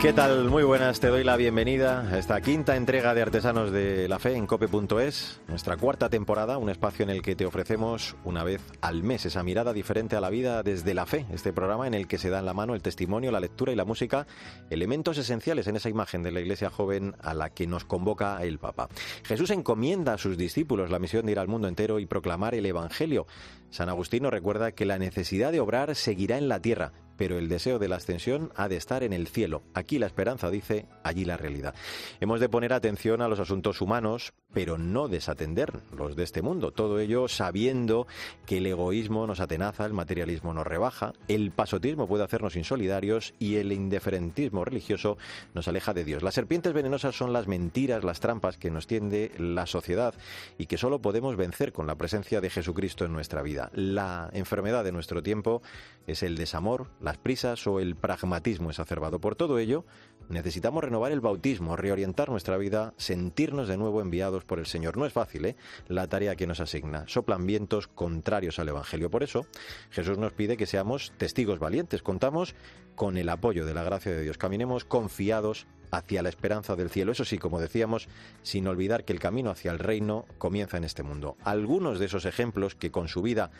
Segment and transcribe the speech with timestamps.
[0.00, 0.48] ¿Qué tal?
[0.48, 4.34] Muy buenas, te doy la bienvenida a esta quinta entrega de Artesanos de la Fe
[4.34, 9.02] en cope.es, nuestra cuarta temporada, un espacio en el que te ofrecemos una vez al
[9.02, 12.16] mes esa mirada diferente a la vida desde la fe, este programa en el que
[12.16, 14.26] se da en la mano el testimonio, la lectura y la música,
[14.70, 18.58] elementos esenciales en esa imagen de la iglesia joven a la que nos convoca el
[18.58, 18.88] Papa.
[19.24, 22.64] Jesús encomienda a sus discípulos la misión de ir al mundo entero y proclamar el
[22.64, 23.26] Evangelio.
[23.68, 27.50] San Agustín nos recuerda que la necesidad de obrar seguirá en la tierra, pero el
[27.50, 29.62] deseo de la ascensión ha de estar en el cielo.
[29.74, 31.74] Aquí la esperanza dice, allí la realidad.
[32.18, 36.72] Hemos de poner atención a los asuntos humanos, pero no desatender los de este mundo.
[36.72, 38.06] Todo ello sabiendo
[38.46, 43.56] que el egoísmo nos atenaza, el materialismo nos rebaja, el pasotismo puede hacernos insolidarios y
[43.56, 45.18] el indiferentismo religioso
[45.52, 46.22] nos aleja de Dios.
[46.22, 50.14] Las serpientes venenosas son las mentiras, las trampas que nos tiende la sociedad
[50.56, 53.70] y que solo podemos vencer con la presencia de Jesucristo en nuestra vida.
[53.74, 55.60] La enfermedad de nuestro tiempo
[56.06, 59.20] es el desamor, las prisas o el pragmatismo exacerbado.
[59.20, 59.84] Por todo ello,
[60.28, 64.96] necesitamos renovar el bautismo, reorientar nuestra vida, sentirnos de nuevo enviados por el Señor.
[64.96, 65.56] No es fácil, ¿eh?
[65.88, 67.02] La tarea que nos asigna.
[67.08, 69.10] Soplan vientos contrarios al Evangelio.
[69.10, 69.44] Por eso,
[69.90, 72.00] Jesús nos pide que seamos testigos valientes.
[72.00, 72.54] Contamos
[72.94, 74.38] con el apoyo de la gracia de Dios.
[74.38, 77.10] Caminemos confiados hacia la esperanza del cielo.
[77.10, 78.08] Eso sí, como decíamos,
[78.44, 81.36] sin olvidar que el camino hacia el reino comienza en este mundo.
[81.42, 83.50] Algunos de esos ejemplos que con su vida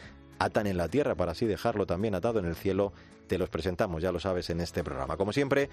[0.41, 2.93] atan en la tierra para así dejarlo también atado en el cielo,
[3.29, 5.17] te los presentamos, ya lo sabes, en este programa.
[5.17, 5.71] Como siempre,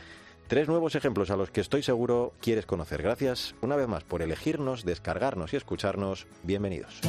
[0.48, 3.02] tres nuevos ejemplos a los que estoy seguro quieres conocer.
[3.02, 6.28] Gracias una vez más por elegirnos, descargarnos y escucharnos.
[6.44, 7.02] Bienvenidos.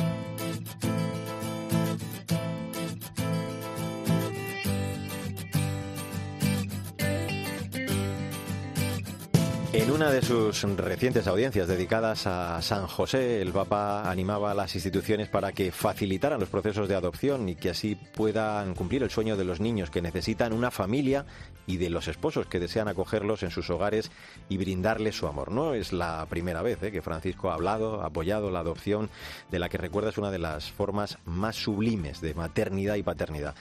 [9.71, 14.75] En una de sus recientes audiencias dedicadas a San José, el Papa animaba a las
[14.75, 19.37] instituciones para que facilitaran los procesos de adopción y que así puedan cumplir el sueño
[19.37, 21.27] de los niños que necesitan una familia
[21.67, 24.11] y de los esposos que desean acogerlos en sus hogares
[24.49, 25.53] y brindarles su amor.
[25.53, 26.91] No es la primera vez ¿eh?
[26.91, 29.11] que Francisco ha hablado, ha apoyado la adopción,
[29.51, 33.55] de la que recuerda es una de las formas más sublimes de maternidad y paternidad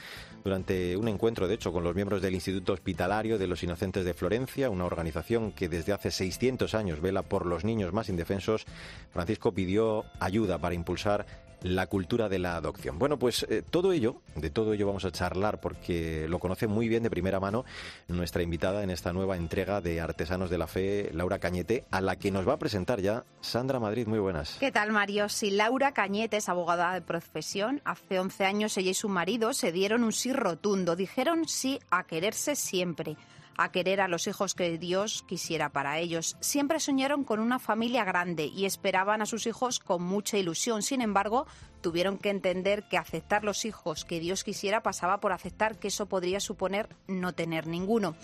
[0.48, 4.14] durante un encuentro, de hecho, con los miembros del Instituto Hospitalario de los Inocentes de
[4.14, 8.66] Florencia, una organización que desde hace 600 años vela por los niños más indefensos,
[9.12, 11.26] Francisco pidió ayuda para impulsar
[11.64, 13.00] la cultura de la adopción.
[13.00, 16.88] Bueno, pues eh, todo ello, de todo ello vamos a charlar porque lo conoce muy
[16.88, 17.66] bien de primera mano
[18.08, 22.16] nuestra invitada en esta nueva entrega de Artesanos de la Fe, Laura Cañete, a la
[22.16, 24.06] que nos va a presentar ya Sandra Madrid.
[24.06, 24.58] Muy buenas.
[24.60, 25.30] ¿Qué tal, Mario?
[25.30, 29.72] Si Laura Cañete es abogada de profesión, hace 11 años ella y su marido se
[29.72, 33.18] dieron un sí rotundo, dijeron sí a quererse siempre
[33.58, 36.38] a querer a los hijos que Dios quisiera para ellos.
[36.40, 40.84] Siempre soñaron con una familia grande y esperaban a sus hijos con mucha ilusión.
[40.84, 41.48] Sin embargo,
[41.82, 46.06] tuvieron que entender que aceptar los hijos que Dios quisiera pasaba por aceptar que eso
[46.06, 48.16] podría suponer no tener ninguno.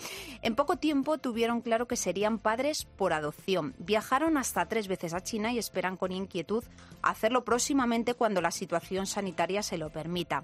[0.42, 3.74] En poco tiempo tuvieron claro que serían padres por adopción.
[3.78, 6.64] Viajaron hasta tres veces a China y esperan con inquietud
[7.02, 10.42] hacerlo próximamente cuando la situación sanitaria se lo permita.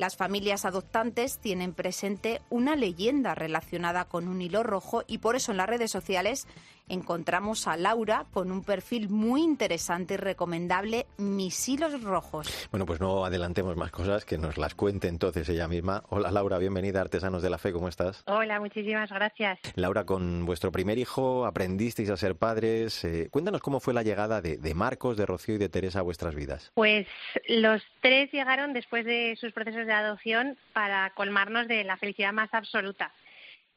[0.00, 5.50] Las familias adoptantes tienen presente una leyenda relacionada con un hilo rojo y por eso
[5.50, 6.46] en las redes sociales
[6.90, 12.68] encontramos a Laura con un perfil muy interesante y recomendable, Mis hilos rojos.
[12.70, 16.02] Bueno, pues no adelantemos más cosas, que nos las cuente entonces ella misma.
[16.08, 18.22] Hola Laura, bienvenida a Artesanos de la Fe, ¿cómo estás?
[18.26, 19.58] Hola, muchísimas gracias.
[19.76, 23.04] Laura, con vuestro primer hijo aprendisteis a ser padres.
[23.04, 26.02] Eh, cuéntanos cómo fue la llegada de, de Marcos, de Rocío y de Teresa a
[26.02, 26.72] vuestras vidas.
[26.74, 27.06] Pues
[27.48, 32.52] los tres llegaron después de sus procesos de adopción para colmarnos de la felicidad más
[32.52, 33.12] absoluta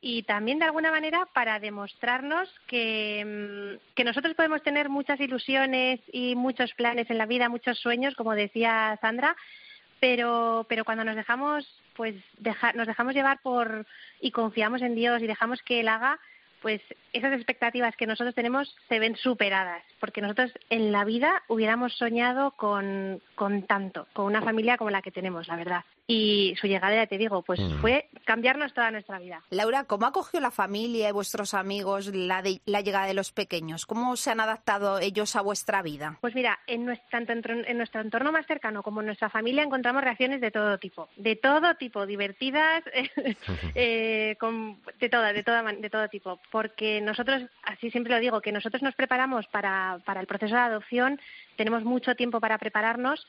[0.06, 3.24] y también de alguna manera para demostrarnos que,
[3.80, 8.14] mm, que, nosotros podemos tener muchas ilusiones y muchos planes en la vida, muchos sueños,
[8.16, 9.38] como decía Sandra,
[10.02, 11.66] pero, pero cuando nos dejamos,
[11.96, 12.16] pues
[12.76, 13.86] nos dejamos llevar por
[14.20, 16.20] y confiamos en Dios y dejamos que Él haga,
[16.62, 16.82] pues
[17.14, 22.52] esas expectativas que nosotros tenemos se ven superadas, porque nosotros en la vida hubiéramos soñado
[22.52, 26.96] con, con tanto, con una familia como la que tenemos, la verdad y su llegada,
[26.96, 27.80] ya te digo, pues mm.
[27.80, 29.42] fue cambiarnos toda nuestra vida.
[29.50, 33.86] Laura, ¿cómo acogió la familia y vuestros amigos la, la llegada de los pequeños?
[33.86, 36.18] ¿Cómo se han adaptado ellos a vuestra vida?
[36.20, 40.04] Pues mira, en nuestro, tanto en nuestro entorno más cercano como en nuestra familia encontramos
[40.04, 42.84] reacciones de todo tipo, de todo tipo, divertidas,
[43.76, 48.42] eh, con, de, toda, de, toda, de todo tipo, porque nosotros, así siempre lo digo,
[48.42, 51.20] que nosotros nos preparamos para, para el proceso de adopción,
[51.56, 53.26] tenemos mucho tiempo para prepararnos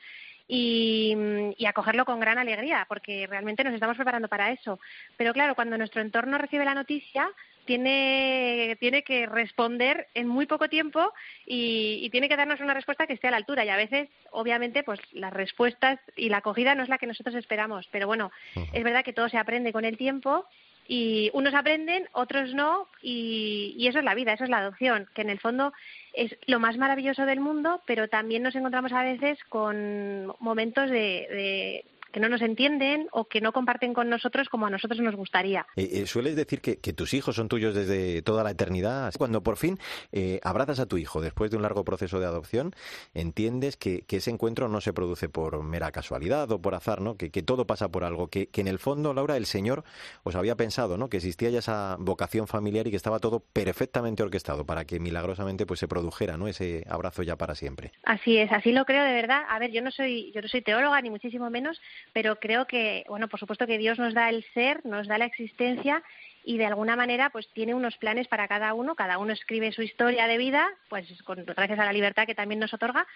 [0.47, 1.15] y,
[1.57, 4.79] y, acogerlo con gran alegría, porque realmente nos estamos preparando para eso.
[5.17, 7.31] Pero claro, cuando nuestro entorno recibe la noticia,
[7.65, 11.11] tiene, tiene que responder en muy poco tiempo
[11.47, 13.65] y, y, tiene que darnos una respuesta que esté a la altura.
[13.65, 17.35] Y a veces, obviamente, pues las respuestas y la acogida no es la que nosotros
[17.35, 17.87] esperamos.
[17.91, 18.31] Pero bueno,
[18.71, 20.45] es verdad que todo se aprende con el tiempo
[20.87, 25.07] y unos aprenden, otros no, y, y, eso es la vida, eso es la adopción,
[25.15, 25.73] que en el fondo
[26.13, 30.95] es lo más maravilloso del mundo, pero también nos encontramos a veces con momentos de,
[31.29, 31.85] de
[32.15, 35.67] que no nos entienden o que no comparten con nosotros como a nosotros nos gustaría.
[35.75, 39.13] Eh, eh, sueles decir que, que, tus hijos son tuyos desde toda la eternidad.
[39.17, 39.77] Cuando por fin
[40.13, 42.73] eh, abrazas a tu hijo después de un largo proceso de adopción,
[43.13, 47.17] entiendes que, que, ese encuentro no se produce por mera casualidad o por azar, ¿no?
[47.17, 48.29] Que, que todo pasa por algo.
[48.29, 49.83] Que, en el fondo, Laura, el Señor
[50.23, 51.09] os había pensado, ¿no?
[51.09, 55.65] Que existía ya esa vocación familiar y que estaba todo perfectamente orquestado para que milagrosamente
[55.65, 56.47] pues se produjera, ¿no?
[56.47, 57.91] Ese abrazo ya para siempre.
[58.03, 59.41] Así es, así lo creo de verdad.
[59.49, 61.77] A ver, yo no soy, yo no soy teóloga ni muchísimo menos,
[62.13, 65.25] pero creo que, bueno, por supuesto que Dios nos da el ser, nos da la
[65.25, 66.03] existencia
[66.43, 69.81] y de alguna manera pues tiene unos planes para cada uno, cada uno escribe su
[69.81, 73.07] historia de vida, pues con, gracias a la libertad que también nos otorga,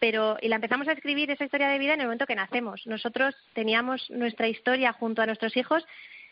[0.00, 2.86] pero y la empezamos a escribir esa historia de vida en el momento que nacemos.
[2.86, 5.86] Nosotros teníamos nuestra historia junto a nuestros hijos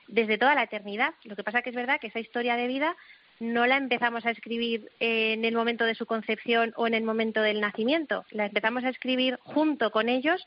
[0.09, 1.15] desde toda la eternidad.
[1.25, 2.97] Lo que pasa que es verdad que esa historia de vida
[3.39, 7.43] no la empezamos a escribir en el momento de su concepción o en el momento
[7.43, 10.43] del nacimiento, la empezamos a escribir junto con ellos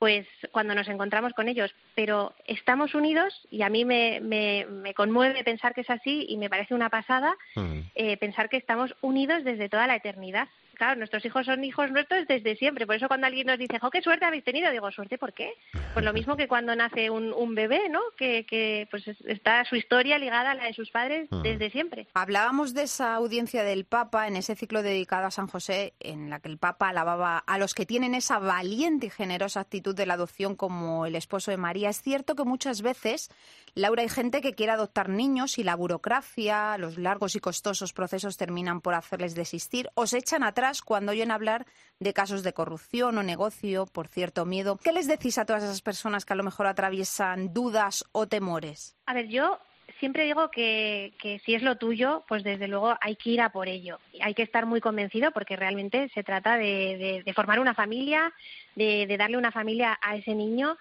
[0.00, 1.72] pues cuando nos encontramos con ellos.
[1.94, 6.38] Pero estamos unidos y a mí me, me, me conmueve pensar que es así y
[6.38, 7.80] me parece una pasada mm.
[7.94, 10.48] eh, pensar que estamos unidos desde toda la eternidad
[10.80, 12.86] claro, nuestros hijos son hijos nuestros desde siempre.
[12.86, 15.52] Por eso cuando alguien nos dice, jo, qué suerte habéis tenido, digo, ¿suerte por qué?
[15.92, 18.00] Pues lo mismo que cuando nace un, un bebé, ¿no?
[18.16, 22.08] Que, que, pues está su historia ligada a la de sus padres desde siempre.
[22.14, 26.40] Hablábamos de esa audiencia del Papa en ese ciclo dedicado a San José, en la
[26.40, 30.14] que el Papa alababa a los que tienen esa valiente y generosa actitud de la
[30.14, 31.90] adopción como el esposo de María.
[31.90, 33.30] Es cierto que muchas veces,
[33.74, 38.38] Laura, hay gente que quiere adoptar niños y la burocracia, los largos y costosos procesos
[38.38, 41.66] terminan por hacerles desistir o se echan atrás cuando oyen hablar
[41.98, 44.78] de casos de corrupción o negocio por cierto miedo.
[44.82, 48.96] ¿Qué les decís a todas esas personas que a lo mejor atraviesan dudas o temores?
[49.06, 49.58] A ver, yo
[49.98, 51.12] siempre digo que,
[51.44, 53.98] si es lo tuyo, pues desde luego hay que ir a por ello.
[54.22, 58.32] Hay que estar muy convencido porque realmente se trata de, de, formar una familia,
[58.74, 60.76] de, de, darle una familia a ese niño.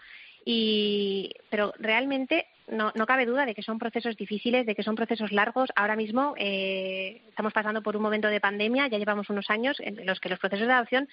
[0.46, 4.96] Y, pero realmente no, no cabe duda de que son procesos difíciles, de que son
[4.96, 5.70] procesos largos.
[5.76, 10.06] Ahora mismo eh, estamos pasando por un momento de pandemia, ya llevamos unos años en
[10.06, 11.10] los que los procesos de adopción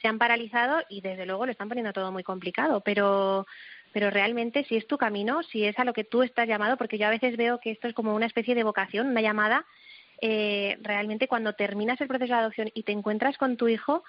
[0.00, 2.80] se han paralizado y desde luego lo están poniendo todo muy complicado.
[2.80, 3.46] Pero,
[3.92, 6.98] pero realmente si es tu camino, si es a lo que tú estás llamado, porque
[6.98, 9.66] yo a veces veo que esto es como una especie de vocación, una llamada,
[10.20, 14.04] eh, realmente cuando terminas el proceso de adopción y te encuentras con tu hijo,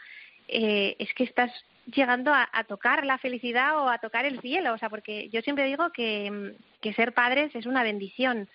[0.47, 1.51] eh, es que estás
[1.85, 5.65] llegando a, tocar la felicidad o a tocar el cielo, o sea, porque yo siempre
[5.65, 8.49] digo que, que ser padres es una bendición,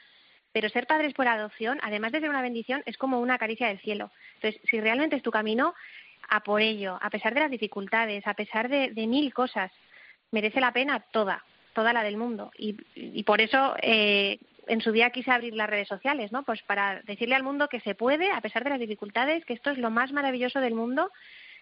[0.52, 3.80] pero ser padres por adopción, además de ser una bendición, es como una caricia del
[3.80, 4.10] cielo.
[4.36, 5.74] Entonces, si realmente es tu camino,
[6.28, 9.70] a por ello, a pesar de las dificultades, a pesar de, de mil cosas,
[10.30, 11.44] merece la pena toda,
[11.74, 12.50] toda la del mundo.
[12.58, 16.42] Y, y por eso eh, en su día quise abrir las redes sociales, ¿no?
[16.42, 19.70] Pues para decirle al mundo que se puede, a pesar de las dificultades, que esto
[19.70, 21.10] es lo más maravilloso del mundo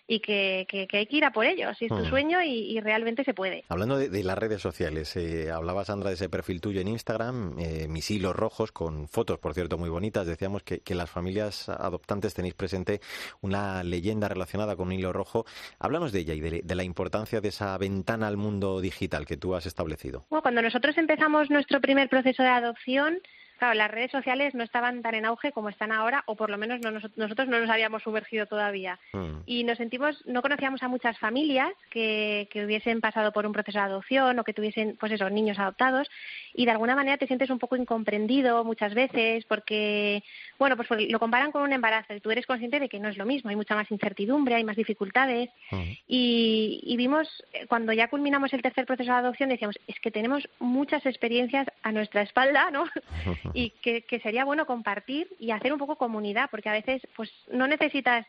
[0.07, 2.09] y que, que, que, hay que ir a por ello, si es tu mm.
[2.09, 3.65] sueño y, y, realmente se puede.
[3.69, 7.59] Hablando de, de las redes sociales, eh, hablaba Sandra de ese perfil tuyo en Instagram,
[7.59, 10.27] eh, mis hilos rojos, con fotos, por cierto, muy bonitas.
[10.27, 13.01] Decíamos que, que, las familias adoptantes tenéis presente
[13.41, 15.47] una leyenda relacionada con un hilo rojo.
[15.79, 19.37] Háblanos de ella y de, de la importancia de esa ventana al mundo digital que
[19.37, 20.27] tú has establecido.
[20.29, 23.19] Bueno, cuando nosotros empezamos nuestro primer proceso de adopción,
[23.59, 26.59] claro, las redes sociales no estaban tan en auge como están ahora, o por lo
[26.59, 28.99] menos no, nosotros no nos habíamos sumergido todavía.
[29.13, 29.41] Mm.
[29.47, 33.79] Y nos sentimos, no conocíamos a muchas familias que, que hubiesen pasado por un proceso
[33.79, 36.09] de adopción o que tuviesen, pues eso, niños adoptados,
[36.55, 40.23] y de alguna manera te sientes un poco incomprendido muchas veces porque,
[40.59, 43.17] bueno, pues lo comparan con un embarazo y tú eres consciente de que no es
[43.17, 45.51] lo mismo, hay mucha más incertidumbre, hay más dificultades.
[45.71, 45.83] Mm.
[46.09, 47.29] Y, y vimos,
[47.69, 51.93] cuando ya culminamos el tercer proceso de adopción, decíamos, es que tenemos muchas experiencias a
[51.93, 52.85] nuestra espalda, ¿no?
[53.55, 57.31] y que, que sería bueno compartir y hacer un poco comunidad, porque a veces pues
[57.51, 58.27] no necesitas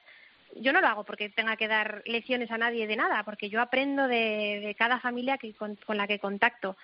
[0.55, 3.61] yo no lo hago porque tenga que dar lecciones a nadie de nada, porque yo
[3.61, 6.77] aprendo de, cada familia que, con, con, la que contacto.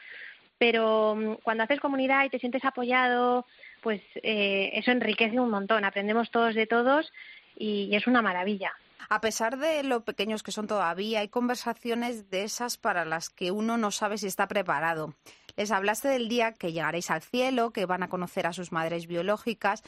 [0.57, 3.45] Pero mm, cuando haces comunidad y te sientes apoyado,
[3.81, 5.85] pues eh, eso enriquece un montón.
[5.85, 7.11] Aprendemos todos de todos
[7.55, 8.73] y es una maravilla.
[9.09, 13.51] A pesar de lo pequeños que son todavía, hay conversaciones de esas para las que
[13.51, 15.15] uno no sabe si está preparado.
[15.55, 19.07] Les hablaste del día que llegaréis al cielo, que van a conocer a sus madres
[19.07, 19.83] biológicas.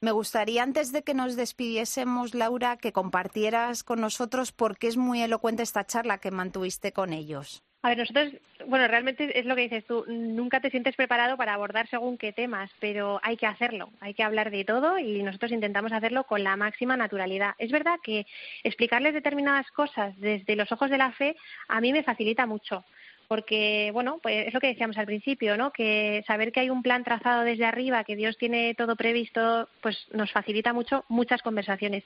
[0.00, 4.96] Me gustaría, antes de que nos despidiésemos, Laura, que compartieras con nosotros por qué es
[4.96, 7.62] muy elocuente esta charla que mantuviste con ellos.
[7.86, 8.32] A ver, nosotros,
[8.66, 12.32] bueno, realmente es lo que dices tú, nunca te sientes preparado para abordar según qué
[12.32, 16.42] temas, pero hay que hacerlo, hay que hablar de todo y nosotros intentamos hacerlo con
[16.42, 17.54] la máxima naturalidad.
[17.58, 18.26] Es verdad que
[18.64, 21.36] explicarles determinadas cosas desde los ojos de la fe
[21.68, 22.84] a mí me facilita mucho
[23.28, 25.72] porque bueno, pues es lo que decíamos al principio, ¿no?
[25.72, 30.06] Que saber que hay un plan trazado desde arriba, que Dios tiene todo previsto, pues
[30.12, 32.04] nos facilita mucho muchas conversaciones.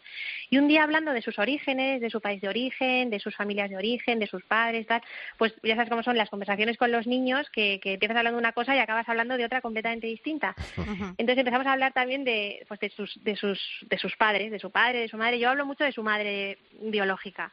[0.50, 3.70] Y un día hablando de sus orígenes, de su país de origen, de sus familias
[3.70, 5.02] de origen, de sus padres, tal,
[5.38, 8.42] pues ya sabes cómo son las conversaciones con los niños, que, que empiezas hablando de
[8.42, 10.54] una cosa y acabas hablando de otra completamente distinta.
[10.76, 14.58] Entonces empezamos a hablar también de, pues de sus, de sus, de sus padres, de
[14.58, 15.38] su padre, de su madre.
[15.38, 17.52] Yo hablo mucho de su madre biológica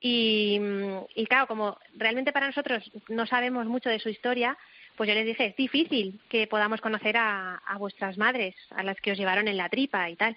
[0.00, 0.60] y,
[1.28, 4.58] claro, como realmente para nosotros no sabemos mucho de su historia,
[4.96, 9.12] pues yo les dije, es difícil que podamos conocer a, vuestras madres, a las que
[9.12, 10.36] os llevaron en la tripa y tal.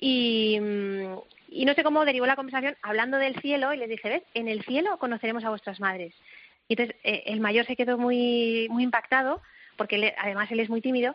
[0.00, 4.22] Y, no sé cómo derivó la conversación hablando del cielo y les dije, ¿ves?
[4.34, 6.12] En el cielo conoceremos a vuestras madres.
[6.68, 9.40] Y entonces eh, el mayor se quedó muy, muy impactado,
[9.76, 11.14] porque además él es muy tímido,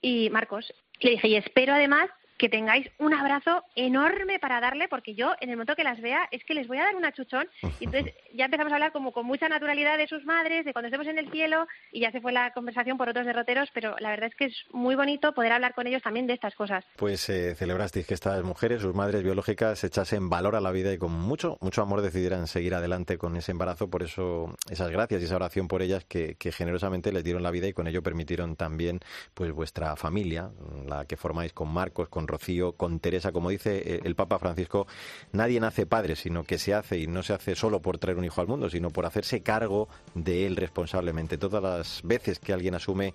[0.00, 5.14] y Marcos, le dije, y espero además que tengáis un abrazo enorme para darle, porque
[5.14, 7.48] yo en el momento que las vea es que les voy a dar una chuchón.
[7.80, 10.88] Y entonces ya empezamos a hablar como con mucha naturalidad de sus madres, de cuando
[10.88, 14.10] estemos en el cielo, y ya se fue la conversación por otros derroteros, pero la
[14.10, 16.84] verdad es que es muy bonito poder hablar con ellos también de estas cosas.
[16.96, 20.98] Pues eh, celebrasteis que estas mujeres, sus madres biológicas, echasen valor a la vida y
[20.98, 23.88] con mucho, mucho amor decidieran seguir adelante con ese embarazo.
[23.88, 27.50] Por eso esas gracias y esa oración por ellas que, que generosamente les dieron la
[27.50, 29.00] vida y con ello permitieron también
[29.34, 30.50] pues vuestra familia,
[30.86, 33.32] la que formáis con Marcos, con Rocío, con Teresa.
[33.32, 34.86] Como dice eh, el Papa Francisco,
[35.32, 38.24] nadie nace padre, sino que se hace y no se hace solo por traer un
[38.24, 41.38] hijo al mundo, sino por hacerse cargo de él responsablemente.
[41.38, 43.14] Todas las veces que alguien asume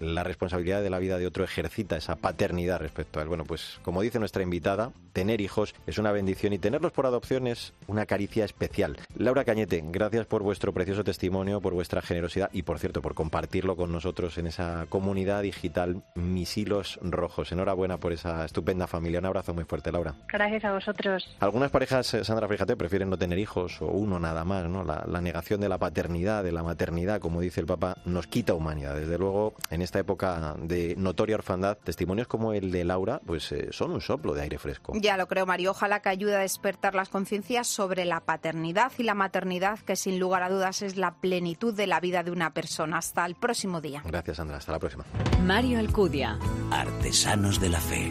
[0.00, 3.28] la responsabilidad de la vida de otro ejercita esa paternidad respecto a él.
[3.28, 7.46] Bueno, pues como dice nuestra invitada, tener hijos es una bendición y tenerlos por adopción
[7.46, 8.98] es una caricia especial.
[9.16, 13.76] Laura Cañete, gracias por vuestro precioso testimonio, por vuestra generosidad y por cierto por compartirlo
[13.76, 17.52] con nosotros en esa comunidad digital Mis Hilos Rojos.
[17.52, 19.20] Enhorabuena por esa estupenda familia.
[19.20, 20.14] Un abrazo muy fuerte, Laura.
[20.28, 21.36] Gracias a vosotros.
[21.40, 24.84] Algunas parejas, eh, Sandra, fíjate, prefieren no tener hijos o uno nada más, ¿no?
[24.84, 28.54] La, la negación de la paternidad, de la maternidad, como dice el Papa, nos quita
[28.54, 28.94] humanidad.
[28.94, 33.68] Desde luego, en esta época de notoria orfandad, testimonios como el de Laura, pues eh,
[33.72, 34.92] son un soplo de aire fresco.
[34.96, 35.72] Ya lo creo, Mario.
[35.72, 40.18] Ojalá que ayude a despertar las conciencias sobre la paternidad y la maternidad, que sin
[40.18, 42.98] lugar a dudas es la plenitud de la vida de una persona.
[42.98, 44.02] Hasta el próximo día.
[44.04, 44.58] Gracias, Sandra.
[44.58, 45.04] Hasta la próxima.
[45.42, 46.38] Mario Alcudia.
[46.70, 48.10] Artesanos de la Fe.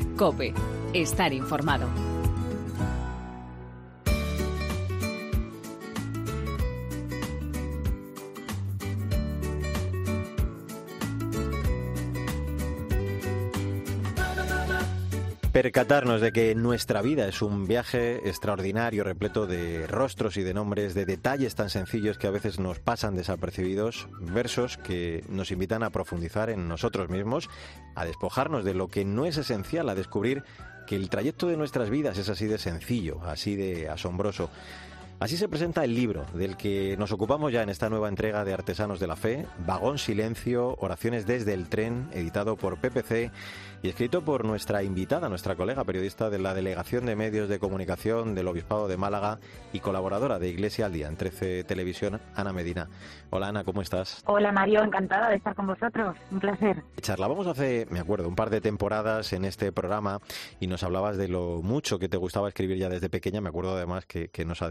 [0.94, 2.15] Estar informado.
[15.56, 20.94] Percatarnos de que nuestra vida es un viaje extraordinario, repleto de rostros y de nombres,
[20.94, 25.92] de detalles tan sencillos que a veces nos pasan desapercibidos, versos que nos invitan a
[25.92, 27.50] profundizar en nosotros mismos,
[27.96, 30.44] a despojarnos de lo que no es esencial, a descubrir
[30.88, 34.50] que el trayecto de nuestras vidas es así de sencillo, así de asombroso.
[35.18, 38.54] Así se presenta el libro del que nos ocupamos ya en esta nueva entrega de
[38.54, 43.32] Artesanos de la Fe, Vagón Silencio, Oraciones desde el Tren, editado por PPC
[43.82, 48.36] y escrito por nuestra invitada, nuestra colega periodista de la Delegación de Medios de Comunicación
[48.36, 49.40] del Obispado de Málaga
[49.72, 52.90] y colaboradora de Iglesia al Día en 13 Televisión, Ana Medina.
[53.30, 54.22] Hola Ana, ¿cómo estás?
[54.26, 56.84] Hola Mario, encantada de estar con vosotros, un placer.
[57.00, 60.20] Charlábamos hace, me acuerdo, un par de temporadas en este programa
[60.60, 63.78] y nos hablabas de lo mucho que te gustaba escribir ya desde pequeña, me acuerdo
[63.78, 64.62] además que, que nos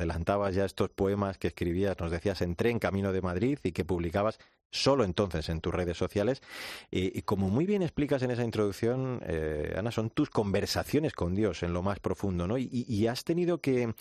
[0.50, 4.38] ya estos poemas que escribías, nos decías en tren camino de Madrid y que publicabas
[4.74, 6.42] solo entonces en tus redes sociales.
[6.90, 11.62] Y, como muy bien explicas en esa introducción, eh, Ana, son tus conversaciones con Dios
[11.62, 12.58] en lo más profundo, ¿no?
[12.58, 13.94] Y, has tenido que,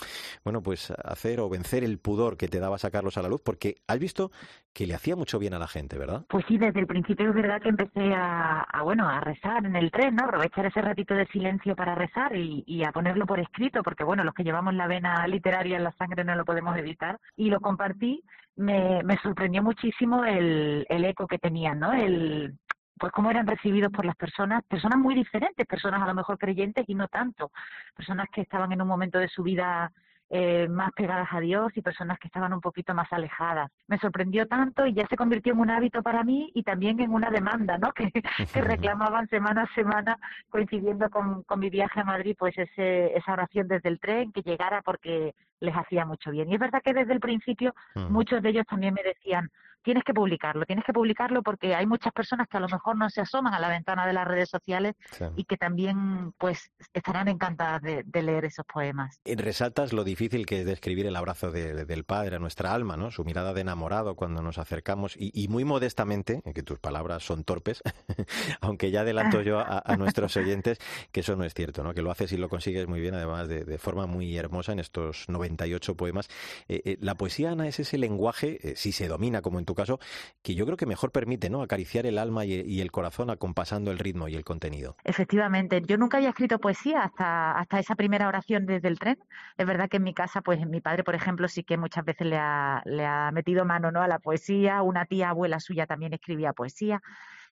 [0.44, 3.82] bueno, pues hacer o vencer el pudor que te daba sacarlos a la luz, porque
[3.88, 4.32] has visto
[4.74, 6.26] que le hacía mucho bien a la gente, ¿verdad?
[6.30, 9.92] Pues sí, desde el principio es verdad que empecé a, bueno, a rezar en el
[9.92, 10.26] tren, ¿no?
[10.26, 14.24] Aprovechar ese ratito de silencio para rezar y, y a ponerlo por escrito, porque bueno,
[14.24, 17.20] los que llevamos la vena literaria en la sangre no lo podemos evitar.
[17.36, 18.24] Y lo compartí
[18.56, 21.94] me, me sorprendió muchísimo el, el eco que tenían, ¿no?
[21.94, 22.58] El,
[22.98, 26.86] pues cómo eran recibidos por las personas, personas muy diferentes, personas a lo mejor creyentes
[26.88, 27.52] y no tanto,
[27.96, 29.92] personas que estaban en un momento de su vida
[30.36, 33.70] eh, más pegadas a Dios y personas que estaban un poquito más alejadas.
[33.88, 37.14] Me sorprendió tanto y ya se convirtió en un hábito para mí y también en
[37.14, 37.92] una demanda, ¿no?
[38.04, 40.18] Que, que reclamaban semana a semana,
[40.50, 44.42] coincidiendo con, con mi viaje a Madrid, pues ese, esa oración desde el tren, que
[44.42, 46.50] llegara porque les hacía mucho bien.
[46.50, 47.76] Y es verdad que desde el principio
[48.10, 49.52] muchos de ellos también me decían,
[49.84, 53.10] tienes que publicarlo, tienes que publicarlo porque hay muchas personas que a lo mejor no
[53.10, 54.96] se asoman a la ventana de las redes sociales
[55.36, 59.20] y que también pues estarán encantadas de, leer esos poemas.
[59.26, 63.12] Resaltas lo difícil que es describir el abrazo del padre a nuestra alma, ¿no?
[63.12, 67.84] Su mirada de enamorado cuando nos acercamos y, muy modestamente, que tus palabras son torpes,
[68.62, 70.80] aunque ya adelanto yo a, nuestros oyentes
[71.12, 71.94] que eso no es cierto, ¿no?
[71.94, 75.28] Que lo haces y lo consigues muy bien, además de, forma muy hermosa en estos
[75.28, 76.30] 98 poemas.
[76.70, 79.73] Eh, eh, la poesía, Ana, es ese lenguaje, eh, si se domina como en tu
[79.76, 80.00] caso,
[80.42, 81.62] que yo creo que mejor permite ¿no?
[81.62, 84.96] acariciar el alma y, el corazón acompasando el ritmo y el contenido.
[85.04, 89.18] Efectivamente, yo nunca había escrito poesía hasta, hasta esa primera oración desde el tren.
[89.58, 92.28] Es verdad que en mi casa, pues mi padre, por ejemplo, sí que muchas veces
[92.28, 94.02] le ha, le ha metido mano ¿no?
[94.02, 97.02] a la poesía, una tía abuela suya también escribía poesía,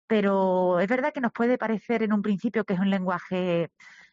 [0.06, 3.70] pero es verdad que nos puede parecer en un principio que es un lenguaje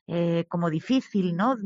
[0.08, 1.58] eh, como difícil, ¿no?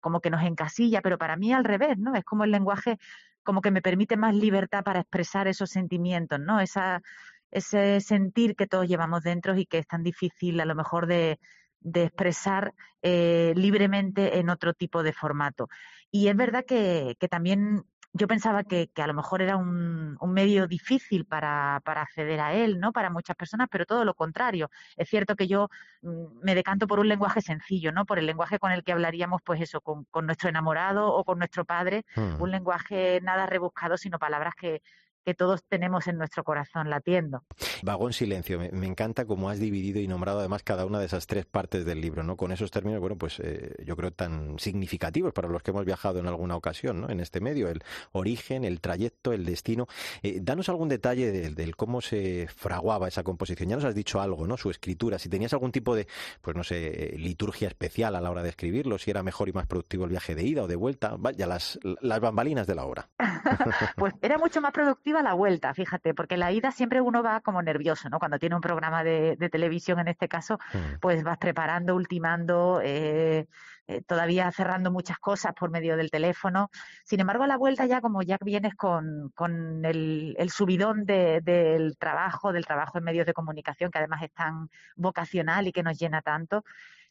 [0.00, 2.14] Como que nos encasilla, pero para mí al revés, ¿no?
[2.14, 2.98] Es como el lenguaje
[3.42, 6.60] como que me permite más libertad para expresar esos sentimientos, ¿no?
[6.60, 7.02] Esa,
[7.50, 11.38] ese sentir que todos llevamos dentro y que es tan difícil a lo mejor de,
[11.84, 15.68] expresar eh, libremente en otro tipo de formato.
[16.10, 20.32] Y es verdad que también yo pensaba que, que, a lo mejor era un, un
[20.32, 22.92] medio difícil para, para, acceder a él, ¿no?
[22.92, 24.70] Para muchas personas, pero todo lo contrario.
[24.96, 25.68] Es cierto que yo
[26.02, 28.04] mm, me decanto por un lenguaje sencillo, ¿no?
[28.04, 31.38] Por el lenguaje con el que hablaríamos, pues eso, con, con nuestro enamorado o con
[31.38, 32.42] nuestro padre, hmm.
[32.42, 34.82] un lenguaje nada rebuscado, sino palabras que,
[35.22, 37.44] que todos tenemos en nuestro corazón latiendo.
[37.82, 41.46] Vagón Silencio, me, encanta cómo has dividido y nombrado además cada una de esas tres
[41.46, 42.36] partes del libro, ¿no?
[42.36, 46.18] Con esos términos, bueno, pues eh, yo creo tan significativos para los que hemos viajado
[46.18, 47.10] en alguna ocasión, ¿no?
[47.10, 49.86] En este medio, el origen, el trayecto, el destino.
[50.22, 53.68] Eh, danos algún detalle del, cómo se fraguaba esa composición.
[53.68, 54.56] Ya nos has dicho algo, ¿no?
[54.56, 56.06] Su escritura, si tenías algún tipo de,
[56.40, 59.66] pues no sé, liturgia especial a la hora de escribirlo, si era mejor y más
[59.66, 63.08] productivo el viaje de ida o de vuelta, vaya, las, las bambalinas de la obra.
[63.96, 67.40] pues era mucho más productivo a la vuelta, fíjate, porque la ida siempre uno va
[67.40, 68.18] como nervioso, ¿no?
[68.18, 70.98] Cuando tiene un programa de, televisión, en este caso, mm.
[71.00, 73.46] pues vas preparando, ultimando, eh,
[73.88, 76.70] eh, todavía cerrando muchas cosas por medio del teléfono.
[77.04, 82.52] Sin embargo, a la vuelta ya como ya vienes con, con el, subidón del trabajo,
[82.52, 86.22] del trabajo en medios de comunicación, que además es tan vocacional y que nos llena
[86.22, 86.64] tanto,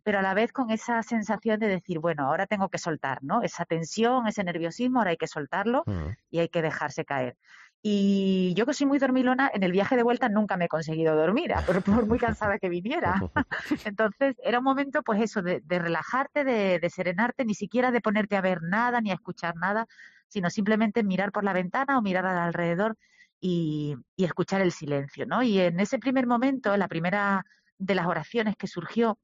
[0.04, 3.44] pero a la vez con esa sensación de decir, bueno, ahora tengo que soltar, ¿no?
[3.44, 6.08] Esa tensión, ese nerviosismo, ahora hay que soltarlo mm.
[6.32, 7.38] y hay que dejarse caer.
[7.84, 11.16] Y yo que soy muy dormilona, en el viaje de vuelta nunca me he conseguido
[11.16, 13.16] dormir, por, por muy cansada que viniera.
[13.86, 18.42] Entonces era un momento, pues eso, de, relajarte, de, serenarte, ni siquiera de ponerte a
[18.42, 19.88] ver nada ni a escuchar nada,
[20.28, 22.98] sino simplemente mirar por la ventana o mirar alrededor
[23.40, 25.42] y, y escuchar el silencio, ¿no?
[25.42, 27.46] Y en ese primer momento, la primera
[27.80, 29.18] de las oraciones que surgió.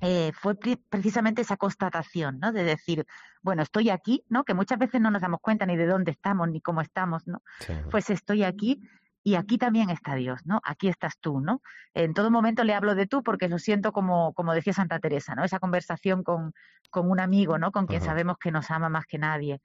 [0.00, 0.54] Eh, fue
[0.88, 2.52] precisamente esa constatación, ¿no?
[2.52, 3.04] De decir,
[3.42, 4.44] bueno, estoy aquí, ¿no?
[4.44, 7.42] Que muchas veces no nos damos cuenta ni de dónde estamos ni cómo estamos, ¿no?
[7.90, 8.80] Pues estoy aquí
[9.22, 10.60] y aquí también está Dios, ¿no?
[10.64, 11.60] Aquí estás tú, ¿no?
[11.94, 15.34] En todo momento le hablo de tú porque lo siento como, como decía Santa Teresa,
[15.34, 15.44] ¿no?
[15.44, 16.52] Esa conversación con,
[16.90, 17.72] con un amigo, ¿no?
[17.72, 19.60] Con quien sabemos que nos ama más que nadie.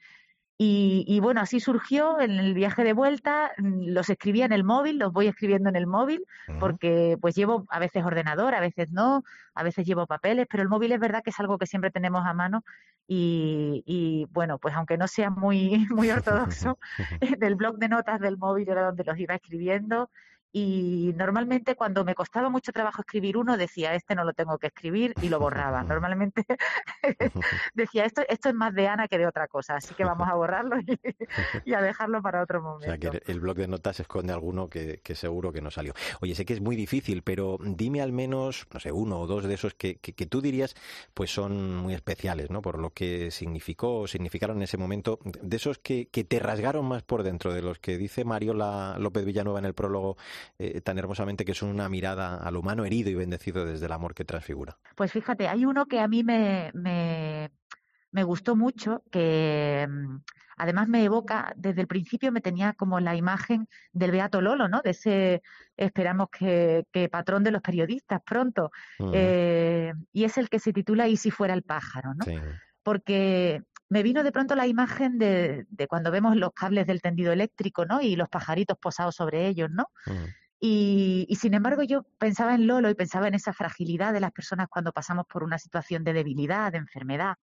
[0.58, 4.98] Y, bueno, así surgió en el viaje de vuelta, mm, los escribía en el móvil,
[4.98, 6.26] los voy escribiendo en el móvil,
[6.62, 10.70] porque pues llevo a veces ordenador, a veces no, a veces llevo papeles, pero el
[10.70, 12.64] móvil es verdad que es algo que siempre tenemos a mano
[13.06, 16.80] y, y bueno, pues aunque no sea muy, muy ortodoxo,
[17.20, 20.10] en el blog de notas del móvil era donde los iba escribiendo
[20.58, 24.68] y normalmente cuando me costaba mucho trabajo escribir uno decía este no lo tengo que
[24.68, 25.84] escribir y lo borraba.
[25.84, 26.46] Normalmente
[27.74, 30.34] decía esto esto es más de Ana que de otra cosa, así que vamos a
[30.34, 30.78] borrarlo
[31.66, 32.86] y, a dejarlo para otro momento.
[32.86, 35.94] O sea que el blog de notas esconde alguno que, seguro que no salió.
[36.22, 39.44] Oye, sé que es muy difícil, pero dime al menos, no sé, uno o dos
[39.44, 40.74] de esos que, que, tú dirías
[41.14, 42.62] pues son muy especiales, ¿no?
[42.62, 46.86] Por lo que significó o significaron en ese momento, de esos que, que te rasgaron
[46.86, 50.16] más por dentro, de los que dice Mariola López Villanueva en el prólogo
[50.60, 54.14] eh, tan hermosamente que son una mirada al humano herido y bendecido desde el amor
[54.14, 54.78] que transfigura.
[54.96, 57.52] Pues fíjate, hay uno que a mí me, me,
[58.12, 60.18] me gustó mucho, que mm,
[60.58, 64.82] además me evoca, desde el principio me tenía como la imagen del Beato Lolo, ¿no?
[64.82, 65.42] De ese,
[65.76, 68.72] esperamos que, que patrón de los periodistas pronto.
[69.14, 72.26] Eh, y es el que se titula Y si fuera el pájaro, ¿no?
[72.86, 77.34] Porque me vino de pronto la imagen de, de, cuando vemos los cables del tendido
[77.34, 78.00] eléctrico, ¿no?
[78.00, 79.90] Y los pajaritos posados sobre ellos, ¿no?
[80.60, 84.68] Y, sin embargo yo pensaba en Lolo y pensaba en esa fragilidad de las personas
[84.70, 87.36] cuando pasamos por una situación de debilidad, de enfermedad.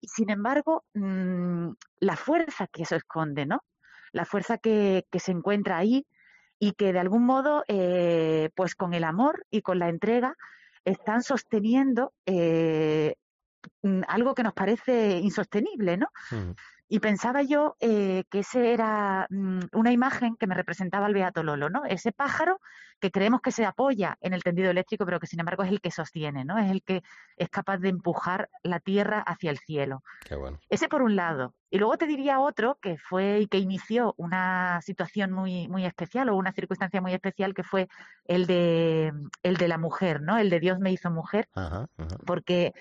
[0.00, 3.64] Y sin embargo, mm, la fuerza que eso esconde, ¿no?
[4.12, 6.06] La fuerza que, se encuentra ahí
[6.58, 10.36] y que de algún modo, eh, pues con el amor y con la entrega,
[10.84, 13.23] están sosteniendo eh, mm,
[14.08, 16.08] algo que nos parece insostenible, ¿no?
[16.86, 21.42] Y pensaba yo eh, que ese era mm, una imagen que me representaba al Beato
[21.42, 21.84] Lolo, ¿no?
[21.86, 22.60] Ese pájaro
[23.00, 25.80] que creemos que se apoya en el tendido eléctrico, pero que sin embargo es el
[25.80, 26.58] que sostiene, ¿no?
[26.58, 27.02] Es el que
[27.36, 30.02] es capaz de empujar la tierra hacia el cielo.
[30.24, 30.60] Qué bueno.
[30.68, 31.54] Ese por un lado.
[31.70, 36.28] Y luego te diría otro que fue y que inició una situación muy, muy especial
[36.28, 37.88] o una circunstancia muy especial que fue
[38.26, 40.38] el de, el de la mujer, ¿no?
[40.38, 41.48] El de Dios me hizo mujer.
[42.26, 42.72] Porque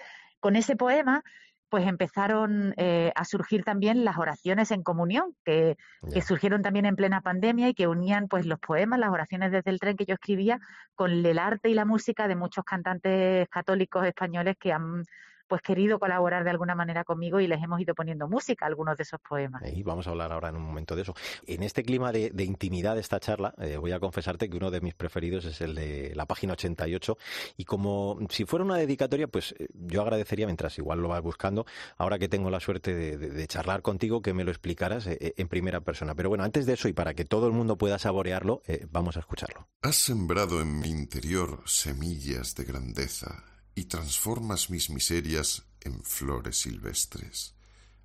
[0.43, 1.23] con ese poema
[1.69, 5.77] pues empezaron eh, a surgir también las oraciones en comunión, que,
[6.13, 9.71] que, surgieron también en plena pandemia y que unían pues los poemas, las oraciones desde
[9.71, 10.59] el tren que yo escribía,
[10.95, 15.03] con el arte y la música de muchos cantantes católicos españoles que han
[15.47, 18.97] pues querido colaborar de alguna manera conmigo y les hemos ido poniendo música a algunos
[18.97, 19.61] de esos poemas.
[19.73, 21.13] Y vamos a hablar ahora en un momento de eso.
[21.45, 24.81] En este clima de, intimidad de esta charla, eh, voy a confesarte que uno de
[24.81, 27.17] mis preferidos es el de la página 88
[27.57, 31.65] y como si fuera una dedicatoria, pues eh, yo agradecería, mientras igual lo vas buscando,
[31.97, 35.81] ahora que tengo la suerte de, charlar contigo, que me lo explicaras eh, en primera
[35.81, 36.15] persona.
[36.15, 39.19] Pero bueno, antes de eso y para que todo el mundo pueda saborearlo, vamos a
[39.19, 39.67] escucharlo.
[39.81, 47.53] Has sembrado en mi interior semillas de grandeza y transformas mis miserias en flores silvestres.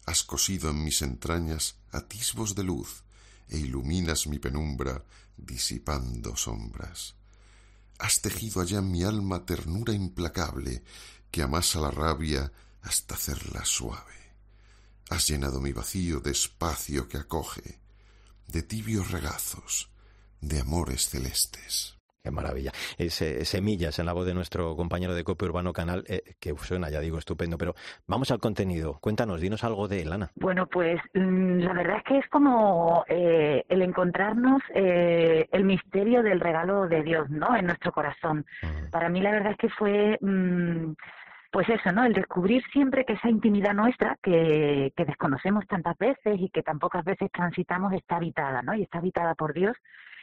[0.06, 3.04] Has cosido en mis entrañas atisbos de luz
[3.48, 5.04] e iluminas mi penumbra
[5.36, 7.14] disipando sombras.
[7.98, 10.82] Has tejido allá en mi alma ternura implacable
[11.30, 12.52] que amasa la rabia
[12.82, 14.18] hasta hacerla suave.
[15.10, 17.80] Has llenado mi vacío de espacio que acoge,
[18.46, 19.90] de tibios regazos,
[20.40, 21.97] de amores celestes.
[22.28, 22.72] Qué maravilla.
[22.98, 23.14] Es,
[23.48, 27.00] semillas en la voz de nuestro compañero de Copio Urbano Canal, eh, que suena, ya
[27.00, 27.56] digo, estupendo.
[27.56, 27.74] Pero
[28.06, 28.98] vamos al contenido.
[29.00, 30.30] Cuéntanos, dinos algo de Lana.
[30.34, 36.22] Bueno, pues mm, la verdad es que es como eh, el encontrarnos eh, el misterio
[36.22, 37.56] del regalo de Dios, ¿no?
[37.56, 38.44] En nuestro corazón.
[38.90, 40.18] Para mí la verdad es que fue...
[40.20, 40.92] Mm,
[41.50, 42.04] pues eso, ¿no?
[42.04, 46.78] El descubrir siempre que esa intimidad nuestra, que, que desconocemos tantas veces y que tan
[46.78, 48.74] pocas veces transitamos, está habitada, ¿no?
[48.74, 49.74] Y está habitada por Dios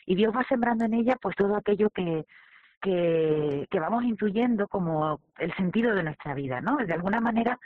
[0.05, 2.25] y Dios va sembrando en ella pues todo aquello que,
[2.81, 6.77] que, vamos intuyendo como el sentido de nuestra vida, ¿no?
[6.77, 7.59] De alguna manera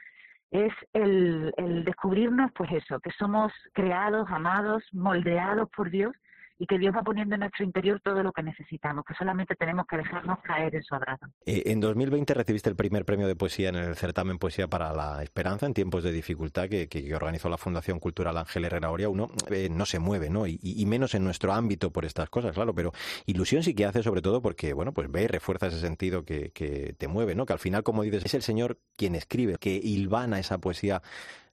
[0.51, 6.15] es el, el descubrirnos pues eso, que somos creados, amados, moldeados por Dios
[6.59, 9.87] y que Dios va poniendo en nuestro interior todo lo que necesitamos, que solamente tenemos
[9.87, 11.25] que dejarnos caer en su abrazo.
[11.45, 15.23] Eh, en 2020 recibiste el primer premio de poesía en el certamen Poesía para la
[15.23, 19.09] Esperanza en tiempos de dificultad que, organizó la Fundación Cultural Ángel Herrera Oria.
[19.09, 20.45] Uno eh, no se mueve, ¿no?
[20.47, 22.91] Y, menos en nuestro ámbito por estas cosas, claro, pero
[23.25, 26.51] ilusión sí que hace sobre todo porque, bueno, pues ve y refuerza ese sentido que,
[26.51, 27.45] que te mueve, ¿no?
[27.45, 31.01] Que al final, como dices, es el Señor quien escribe, que hilvana esa poesía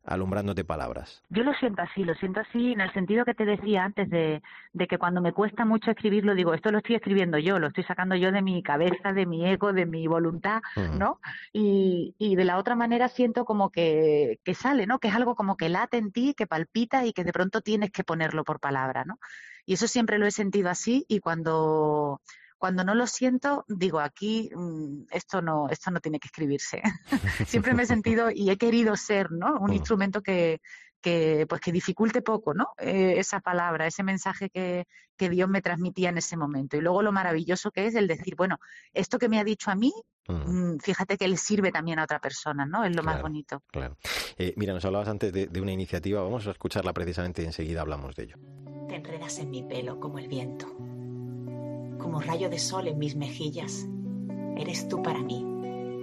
[0.06, 1.22] alumbrándote palabras.
[1.30, 4.42] Yo lo siento así, lo siento así en el sentido que te decía antes de,
[4.72, 7.84] de, que cuando me cuesta mucho escribirlo, digo, esto lo estoy escribiendo yo, lo estoy
[7.84, 10.62] sacando yo de mi cabeza, de mi ego, de mi voluntad,
[10.98, 11.20] ¿no?
[11.52, 14.98] Y, y de la otra manera siento como que, que sale, ¿no?
[14.98, 17.90] Que es algo como que late en ti, que palpita y que de pronto tienes
[17.90, 19.18] que ponerlo por palabra, ¿no?
[19.66, 22.20] Y eso siempre lo he sentido así y cuando
[22.58, 26.82] cuando no lo siento, digo, aquí mm, esto no, esto no tiene que escribirse.
[27.46, 29.58] Siempre me he sentido y he querido ser, ¿no?
[29.60, 30.60] Un instrumento que,
[31.00, 32.68] que, pues que dificulte poco, ¿no?
[32.78, 36.76] Eh, esa palabra, ese mensaje que, que, Dios me transmitía en ese momento.
[36.76, 38.58] Y luego lo maravilloso que es el decir, bueno,
[38.92, 39.92] esto que me ha dicho a mí,
[40.26, 42.84] mm, fíjate que le sirve también a otra persona, ¿no?
[42.84, 43.62] Es lo más bonito.
[43.70, 43.96] Claro.
[44.38, 47.82] Eh, mira, nos hablabas antes de, de, una iniciativa, vamos a escucharla precisamente y enseguida
[47.82, 48.36] hablamos de ello.
[48.88, 50.85] Te enredas en mi pelo como el viento
[51.98, 53.86] como rayo de sol en mis mejillas.
[54.56, 55.44] Eres tú para mí,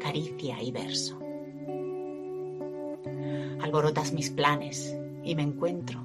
[0.02, 1.20] caricia y verso.
[3.62, 6.02] Alborotas mis planes y me encuentro.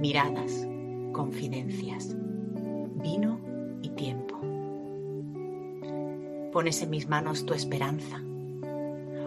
[0.00, 0.66] Miradas,
[1.12, 2.16] confidencias,
[3.02, 3.38] vino
[3.82, 4.38] y tiempo.
[6.52, 8.22] Pones en mis manos tu esperanza,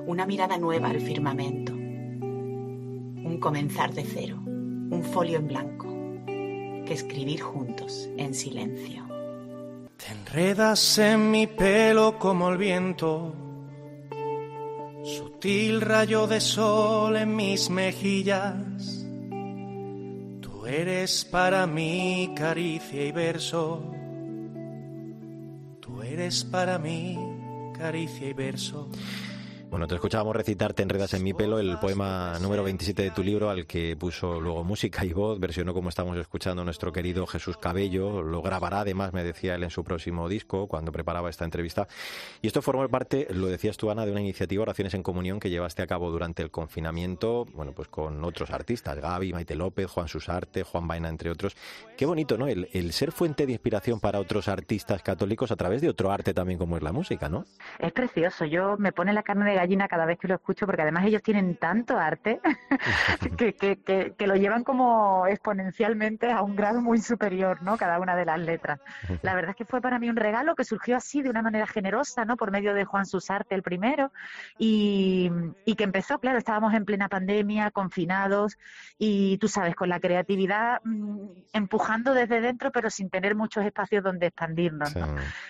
[0.05, 5.87] una mirada nueva al firmamento, un comenzar de cero, un folio en blanco,
[6.25, 9.06] que escribir juntos en silencio.
[9.97, 13.33] Te enredas en mi pelo como el viento,
[15.03, 19.05] sutil rayo de sol en mis mejillas.
[20.39, 23.83] Tú eres para mí caricia y verso.
[25.79, 27.17] Tú eres para mí
[27.75, 28.89] caricia y verso.
[29.77, 33.21] Bueno, te escuchábamos recitar Te enredas en mi pelo, el poema número 27 de tu
[33.21, 37.57] libro, al que puso luego música y voz, versionó como estamos escuchando nuestro querido Jesús
[37.57, 41.87] Cabello, lo grabará además, me decía él, en su próximo disco, cuando preparaba esta entrevista.
[42.41, 45.51] Y esto formó parte, lo decías tú, Ana, de una iniciativa Oraciones en Comunión que
[45.51, 50.07] llevaste a cabo durante el confinamiento, bueno, pues con otros artistas, Gaby, Maite López, Juan
[50.07, 51.55] Susarte, Juan Vaina, entre otros.
[51.95, 52.47] Qué bonito, ¿no?
[52.47, 56.33] El, el ser fuente de inspiración para otros artistas católicos a través de otro arte
[56.33, 57.45] también como es la música, ¿no?
[57.77, 61.05] Es precioso, yo me pone la carne gallina cada vez que lo escucho, porque además
[61.05, 62.39] ellos tienen tanto arte
[63.37, 67.77] que, que, que, lo llevan como exponencialmente a un grado muy superior, ¿no?
[67.77, 68.79] Cada una de las letras.
[69.21, 71.67] La verdad es que fue para mí un regalo que surgió así, de una manera
[71.67, 72.37] generosa, ¿no?
[72.37, 74.11] Por medio de Juan Susarte, el primero,
[74.57, 75.31] y,
[75.65, 78.57] y que empezó, claro, estábamos en plena pandemia, confinados,
[78.97, 84.03] y tú sabes, con la creatividad mm, empujando desde dentro, pero sin tener muchos espacios
[84.03, 85.07] donde expandirnos, ¿no?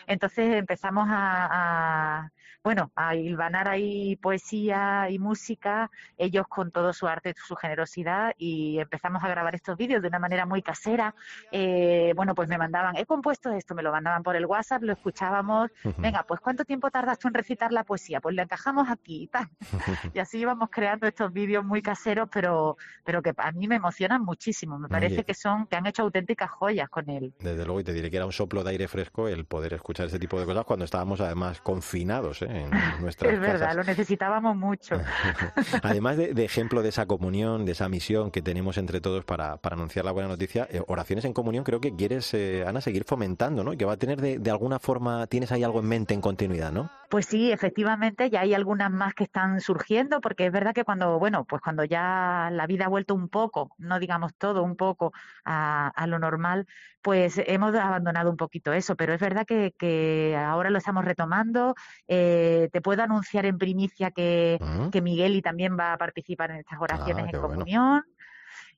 [0.07, 2.31] Entonces empezamos a
[2.67, 8.79] bueno, a hilvanar ahí poesía y música, ellos con todo su arte, su generosidad, y
[8.79, 11.13] empezamos a grabar estos vídeos de una manera muy casera.
[11.51, 14.93] Eh, bueno, pues me mandaban, he compuesto esto, me lo mandaban por el WhatsApp, lo
[14.93, 18.21] escuchábamos, venga, pues ¿cuánto tiempo tardas tú en recitar la poesía?
[18.21, 19.49] Pues lo encajamos aquí y tal.
[20.13, 24.23] y así íbamos creando estos vídeos muy caseros, pero, pero que a mí me emocionan
[24.23, 24.79] muchísimo.
[24.79, 27.33] Me parece que son, que han hecho auténticas joyas con él.
[27.39, 30.07] Desde luego, y te diré que era un soplo de aire fresco el poder escuchar
[30.07, 32.69] ese tipo de cosas cuando estábamos además confinados, ¿eh?
[33.07, 34.95] Es verdad, lo necesitábamos mucho.
[35.83, 40.05] Además de, ejemplo de esa comunión, de esa misión que tenemos entre todos para, anunciar
[40.05, 43.75] la buena noticia, eh, oraciones en comunión creo que quieres, eh, Ana, seguir fomentando, ¿no?
[43.75, 46.71] Que va a tener de, de alguna forma, tienes ahí algo en mente en continuidad,
[46.71, 46.89] ¿no?
[47.09, 51.17] Pues sí, efectivamente, ya hay algunas más que están surgiendo, porque es verdad que cuando,
[51.19, 55.13] bueno, pues cuando ya la vida ha vuelto un poco, no digamos todo, un poco
[55.43, 56.67] a, a lo normal,
[57.07, 61.73] pues hemos abandonado un poquito eso, pero es verdad que, que ahora lo estamos retomando.
[62.05, 64.89] Eh, te puedo anunciar en primicia que, ah.
[64.91, 68.03] que Miguel y también va a participar en estas oraciones ah, en comunión.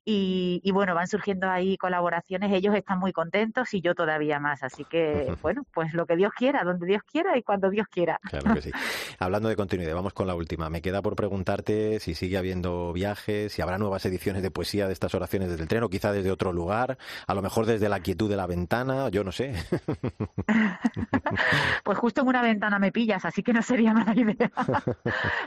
[0.04, 4.84] Y, bueno, van surgiendo ahí colaboraciones, ellos están muy contentos y yo todavía más, así
[4.84, 8.18] que bueno, pues lo que Dios quiera, donde Dios quiera y cuando Dios quiera.
[8.22, 8.70] Claro que sí.
[9.18, 10.70] Hablando de continuidad, vamos con la última.
[10.70, 14.94] Me queda por preguntarte si sigue habiendo viajes, si habrá nuevas ediciones de poesía de
[14.94, 18.00] estas oraciones desde el tren o quizá desde otro lugar, a lo mejor desde la
[18.00, 19.52] quietud de la ventana, yo no sé.
[21.84, 24.50] pues justo en una ventana me pillas, así que no sería mala idea.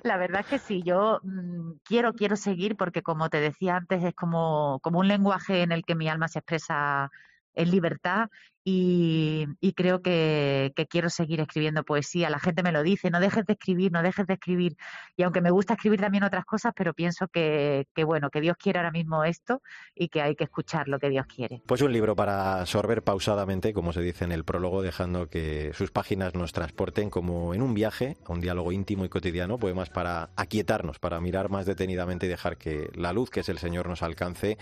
[0.03, 4.03] la verdad es que sí, yo mm, quiero, quiero seguir porque como te decía antes,
[4.03, 4.43] es como
[4.81, 7.09] como, un lenguaje en el que mi alma se expresa
[7.53, 8.29] en libertad
[8.65, 12.29] y, creo que, quiero seguir escribiendo poesía.
[12.29, 14.77] La gente me lo dice, no dejes de escribir, no dejes de escribir.
[15.17, 18.79] Y aunque me gusta escribir también otras cosas, pero pienso que, bueno, que Dios quiere
[18.79, 19.61] ahora mismo esto
[19.93, 21.61] y que hay que escuchar lo que Dios quiere.
[21.65, 25.91] Pues un libro para sorber pausadamente, como se dice en el prólogo, dejando que sus
[25.91, 30.29] páginas nos transporten como en un viaje, a un diálogo íntimo y cotidiano, poemas para
[30.37, 34.03] aquietarnos, para mirar más detenidamente y dejar que la luz que es el Señor nos
[34.03, 34.57] alcance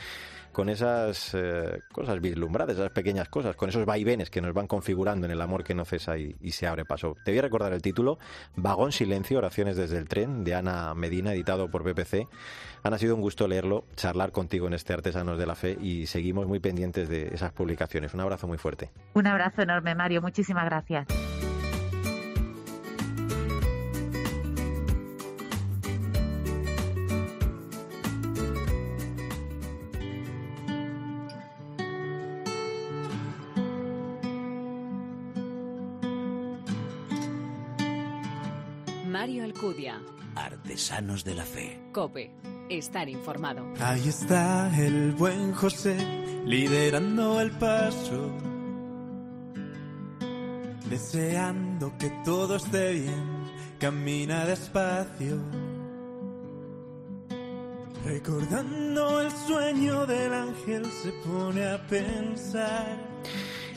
[0.52, 5.25] con esas eh, cosas vislumbradas, esas pequeñas cosas, con esos vaivenes que nos van configurando
[5.25, 7.17] en el amor que no cesa y, se abre paso.
[7.25, 8.19] Te voy a recordar el título,
[8.56, 12.25] Vagón Silencio, Oraciones desde el Tren, de Ana Medina, editado por PPC.
[12.84, 16.08] Ana, ha sido un gusto leerlo, charlar contigo en este Artesanos de la Fe y
[16.08, 18.13] seguimos muy pendientes de esas publicaciones.
[18.13, 18.91] Un abrazo muy fuerte.
[19.13, 20.21] Un abrazo enorme, Mario.
[20.21, 21.08] Muchísimas gracias.
[40.36, 41.80] Artesanos de la Fe.
[41.91, 42.32] Cope.
[42.69, 43.65] Estar informado.
[43.80, 45.97] Ahí está el buen José
[46.45, 48.32] liderando el paso.
[50.89, 53.25] Deseando que todo esté bien,
[53.80, 55.38] camina despacio.
[58.04, 62.97] Recordando el sueño del ángel se pone a pensar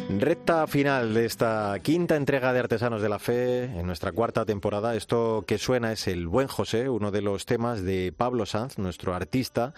[0.08, 4.94] Recta final de esta quinta entrega de Artesanos de la Fe en nuestra cuarta temporada.
[4.94, 9.14] Esto que suena es El Buen José, uno de los temas de Pablo Sanz, nuestro
[9.14, 9.72] artista,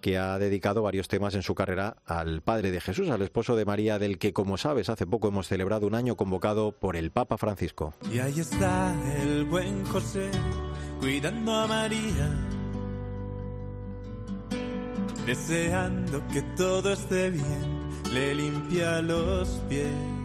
[0.00, 3.64] que ha dedicado varios temas en su carrera al Padre de Jesús, al esposo de
[3.64, 7.38] María, del que, como sabes, hace poco hemos celebrado un año convocado por el Papa
[7.38, 7.94] Francisco.
[8.12, 10.30] Y ahí está el Buen José,
[11.00, 12.38] cuidando a María,
[15.26, 17.79] deseando que todo esté bien
[18.12, 20.19] le limpia los pies.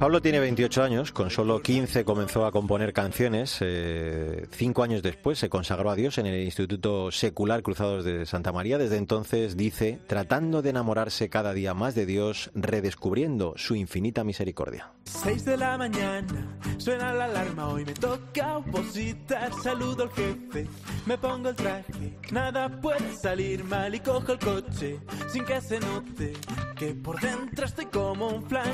[0.00, 3.58] Pablo tiene 28 años, con solo 15 comenzó a componer canciones.
[3.60, 8.50] Eh, cinco años después se consagró a Dios en el Instituto Secular Cruzados de Santa
[8.50, 8.78] María.
[8.78, 14.90] Desde entonces dice, tratando de enamorarse cada día más de Dios, redescubriendo su infinita misericordia.
[15.04, 20.66] Seis de la mañana, suena la alarma, hoy me toca opositar, saludo al jefe,
[21.04, 25.78] me pongo el traje, nada puede salir mal y cojo el coche sin que se
[25.78, 26.32] note
[26.80, 28.72] que por dentro estoy como un flan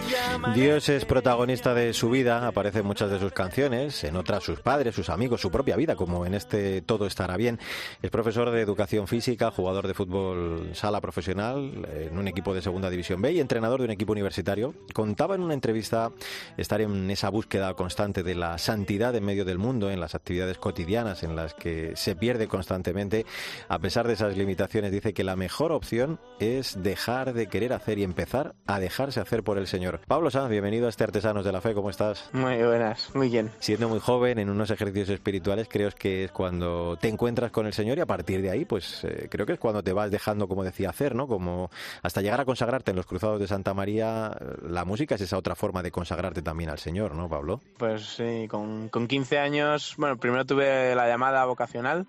[0.55, 4.61] Dios es protagonista de su vida, aparece en muchas de sus canciones, en otras sus
[4.61, 7.59] padres, sus amigos, su propia vida, como en este Todo estará bien.
[8.03, 12.91] Es profesor de educación física, jugador de fútbol sala profesional en un equipo de Segunda
[12.91, 14.75] División B y entrenador de un equipo universitario.
[14.93, 16.13] Contaba en una entrevista
[16.59, 20.59] estar en esa búsqueda constante de la santidad en medio del mundo, en las actividades
[20.59, 23.25] cotidianas en las que se pierde constantemente.
[23.69, 27.99] A pesar de esas limitaciones, dice que la mejor opción es dejar de querer hacer
[27.99, 30.01] y empezar a dejarse hacer por el Señor.
[30.07, 32.29] Pablo Sanz, bienvenido a este Artesanos de la Fe, ¿cómo estás?
[32.33, 33.53] Muy buenas, muy bien.
[33.61, 37.73] Siendo muy joven en unos ejercicios espirituales, creo que es cuando te encuentras con el
[37.73, 40.49] Señor y a partir de ahí, pues eh, creo que es cuando te vas dejando,
[40.49, 41.29] como decía, hacer, ¿no?
[41.29, 41.71] Como
[42.03, 44.37] hasta llegar a consagrarte en los cruzados de Santa María,
[44.69, 47.61] la música es esa otra forma de consagrarte también al Señor, ¿no, Pablo?
[47.79, 52.09] Pues sí, con, con 15 años, bueno, primero tuve la llamada vocacional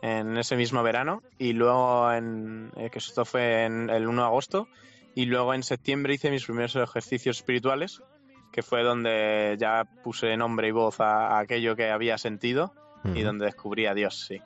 [0.00, 4.26] en ese mismo verano y luego, en, eh, que esto fue en el 1 de
[4.26, 4.68] agosto,
[5.14, 8.00] y luego en septiembre hice mis primeros ejercicios espirituales,
[8.52, 12.72] que fue donde ya puse nombre y voz a, aquello que había sentido
[13.14, 14.40] y donde descubrí a Dios, sí.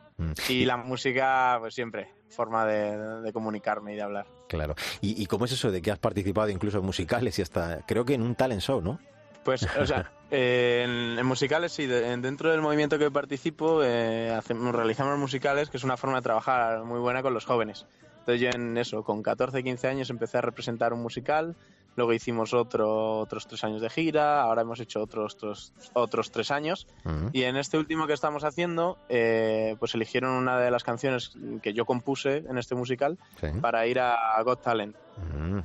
[0.48, 4.26] Y la música, pues siempre, forma de, comunicarme y de hablar.
[4.48, 4.74] Claro.
[5.00, 8.14] ¿Y, cómo es eso de que has participado incluso en musicales y hasta, creo que
[8.14, 8.98] en un talent show, ¿no?
[9.44, 15.70] Pues, o sea, en, musicales sí, dentro del movimiento que participo eh, hacemos, realizamos musicales,
[15.70, 17.86] que es una forma de trabajar muy buena con los jóvenes.
[18.20, 21.56] Entonces yo en eso, con 14, 15 años empecé a representar un musical,
[21.96, 26.50] luego hicimos otro, otros tres años de gira, ahora hemos hecho otros, otros, otros tres
[26.50, 26.86] años.
[27.32, 31.72] Y en este último que estamos haciendo, eh, pues eligieron una de las canciones que
[31.72, 33.18] yo compuse en este musical
[33.60, 34.96] para ir a Got Talent.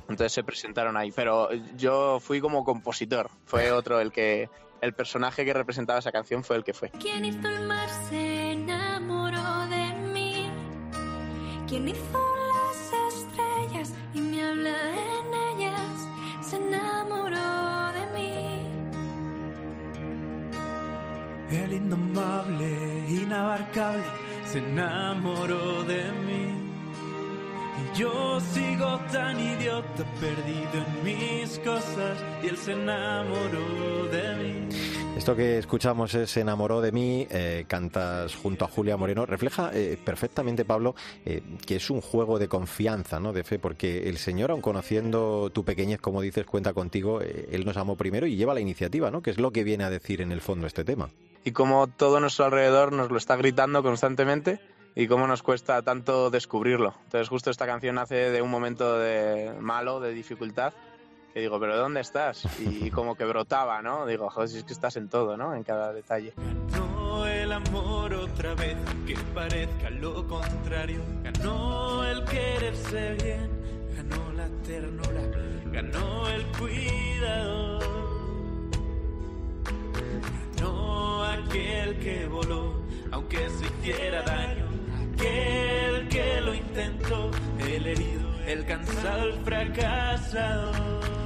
[0.08, 4.48] Entonces se presentaron ahí, pero yo fui como compositor, fue otro el que,
[4.80, 6.90] el personaje que representaba esa canción fue el que fue.
[6.90, 10.50] ¿Quién hizo el mar se enamoró de mí?
[11.66, 12.27] ¿Quién hizo
[21.50, 24.04] El indomable, inabarcable,
[24.44, 26.68] se enamoró de mí.
[27.78, 34.68] Y yo sigo tan idiota, perdido en mis cosas, y él se enamoró de mí.
[35.16, 39.24] Esto que escuchamos es enamoró de mí, eh, cantas junto a Julia Moreno.
[39.24, 43.32] Refleja eh, perfectamente, Pablo, eh, que es un juego de confianza, ¿no?
[43.32, 47.78] de fe, porque el Señor, aun conociendo tu pequeñez, como dices, cuenta contigo, Él nos
[47.78, 49.22] amó primero y lleva la iniciativa, ¿no?
[49.22, 51.08] que es lo que viene a decir en el fondo este tema.
[51.48, 54.60] Y como todo nuestro alrededor nos lo está gritando constantemente
[54.94, 56.92] y cómo nos cuesta tanto descubrirlo.
[57.04, 60.74] Entonces justo esta canción nace de un momento de malo, de dificultad,
[61.32, 62.46] que digo, pero ¿dónde estás?
[62.60, 64.04] Y, como que brotaba, ¿no?
[64.04, 65.54] Digo, joder, si es que estás en todo, ¿no?
[65.54, 66.34] En cada detalle.
[66.36, 71.00] Ganó el amor otra vez, que parezca lo contrario.
[71.22, 75.22] Ganó el quererse bien, ganó la ternura,
[75.72, 77.77] ganó el cuidado.
[81.44, 84.66] Aquel que voló, aunque se hiciera daño.
[85.14, 91.17] Aquel que lo intentó, el herido, el cansado, el fracasado.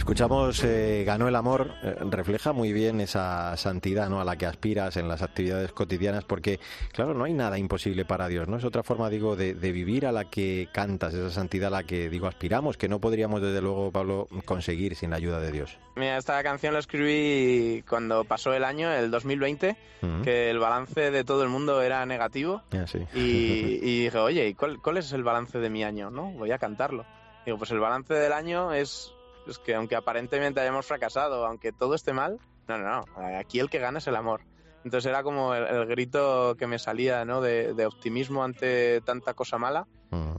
[0.00, 4.18] Escuchamos eh, Ganó el amor, eh, refleja muy bien esa santidad ¿no?
[4.18, 6.58] a la que aspiras en las actividades cotidianas, porque,
[6.90, 8.56] claro, no hay nada imposible para Dios, ¿no?
[8.56, 12.08] Es otra forma, digo, de, vivir a la que cantas, esa santidad a la que,
[12.08, 15.78] digo, aspiramos, que no podríamos, desde luego, Pablo, conseguir sin la ayuda de Dios.
[15.96, 19.76] Mira, esta canción la escribí cuando pasó el año, el 2020,
[20.24, 22.62] que el balance de todo el mundo era negativo.
[22.72, 23.18] Ah, y,
[23.82, 26.10] y, dije, oye, ¿y cuál, cuál es el balance de mi año?
[26.10, 26.30] ¿no?
[26.32, 27.04] Voy a cantarlo.
[27.44, 29.12] Digo, pues el balance del año es
[29.46, 33.70] es que aunque aparentemente hayamos fracasado, aunque todo esté mal, no, no, no, aquí el
[33.70, 34.42] que gana es el amor.
[34.84, 37.40] Entonces era como el, grito que me salía ¿no?
[37.40, 39.86] de, optimismo ante tanta cosa mala.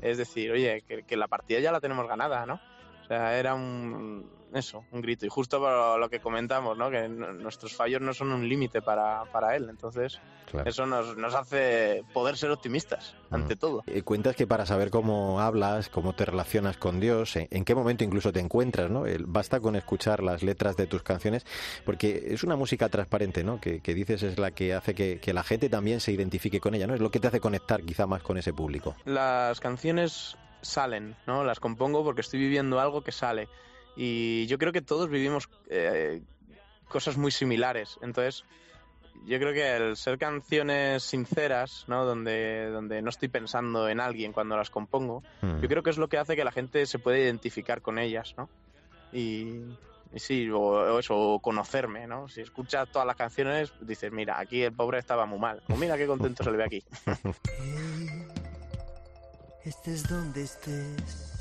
[0.01, 2.59] Es decir, oye, que, que, la partida ya la tenemos ganada, ¿no?
[3.03, 5.25] O sea, era un, eso, un grito.
[5.25, 6.89] Y justo por lo que comentamos, ¿no?
[6.89, 9.67] Que nuestros fallos no son un límite para, para él.
[9.69, 10.19] Entonces,
[10.65, 13.83] eso nos, nos hace poder ser optimistas, ante todo.
[13.87, 18.03] Eh, cuentas que para saber cómo hablas, cómo te relacionas con Dios, en, qué momento
[18.03, 19.03] incluso te encuentras, ¿no?
[19.25, 21.45] basta con escuchar las letras de tus canciones,
[21.85, 23.59] porque es una música transparente, ¿no?
[23.61, 26.75] Que, que dices es la que hace que, que la gente también se identifique con
[26.75, 26.93] ella, ¿no?
[26.93, 28.95] Es lo que te hace conectar quizá más con ese público.
[29.05, 31.43] Las canciones salen, ¿no?
[31.43, 33.47] Las compongo porque estoy viviendo algo que sale.
[33.95, 36.21] Y yo creo que todos vivimos eh,
[36.87, 37.97] cosas muy similares.
[38.01, 38.45] Entonces,
[39.25, 42.05] yo creo que el ser canciones sinceras, ¿no?
[42.05, 45.23] Donde, donde no estoy pensando en alguien cuando las compongo,
[45.61, 48.33] yo creo que es lo que hace que la gente se pueda identificar con ellas,
[48.37, 48.49] ¿no?
[49.13, 49.63] Y,
[50.15, 52.27] sí, o, eso, o conocerme, ¿no?
[52.29, 55.61] Si escuchas todas las canciones, dices, mira, aquí el pobre estaba muy mal.
[55.69, 56.83] O mira qué contento se le ve aquí.
[59.63, 61.40] Este es donde estés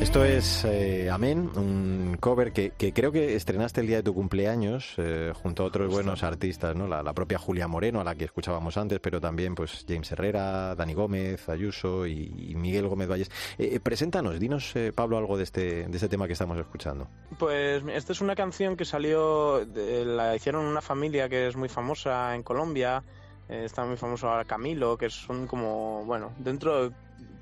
[0.00, 4.14] Esto es eh, Amén, un cover que, que creo que estrenaste el día de tu
[4.14, 6.88] cumpleaños eh, junto a otros buenos artistas, ¿no?
[6.88, 10.74] La, la propia Julia Moreno, a la que escuchábamos antes, pero también pues James Herrera,
[10.74, 13.30] Dani Gómez, Ayuso y, y Miguel Gómez Valles.
[13.58, 17.06] Eh, eh, preséntanos, dinos, eh, Pablo, algo de este, de este tema que estamos escuchando.
[17.38, 21.68] Pues esta es una canción que salió, de- la hicieron una familia que es muy
[21.68, 23.04] famosa en Colombia,
[23.50, 26.90] eh, está muy famoso ahora Camilo, que son como, bueno, dentro,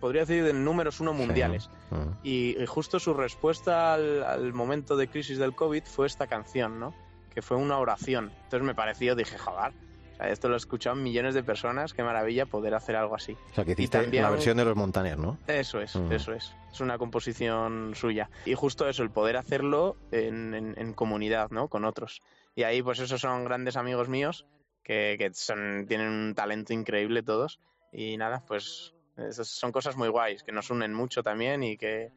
[0.00, 1.70] podría decir, de números uno mundiales.
[1.90, 2.10] Mm.
[2.22, 6.78] Y, y justo su respuesta al, al momento de crisis del COVID fue esta canción,
[6.78, 6.94] ¿no?
[7.34, 8.30] Que fue una oración.
[8.44, 9.72] Entonces me pareció, dije, joder,
[10.20, 13.36] esto lo han escuchado millones de personas, qué maravilla poder hacer algo así.
[13.52, 15.38] O sea, que Y hiciste también- la versión de los Montaner, ¿no?
[15.46, 16.12] Eso es, Mm.
[16.12, 16.52] eso es.
[16.72, 18.28] Es una composición suya.
[18.44, 21.68] Y justo eso, el poder hacerlo en, en- en comunidad, ¿no?
[21.68, 22.20] Con otros.
[22.56, 24.44] Y ahí, pues esos son grandes amigos míos
[24.82, 27.60] que, que son, tienen un talento increíble todos.
[27.92, 32.10] Y nada, pues esas son cosas muy guays, que nos unen mucho también y que,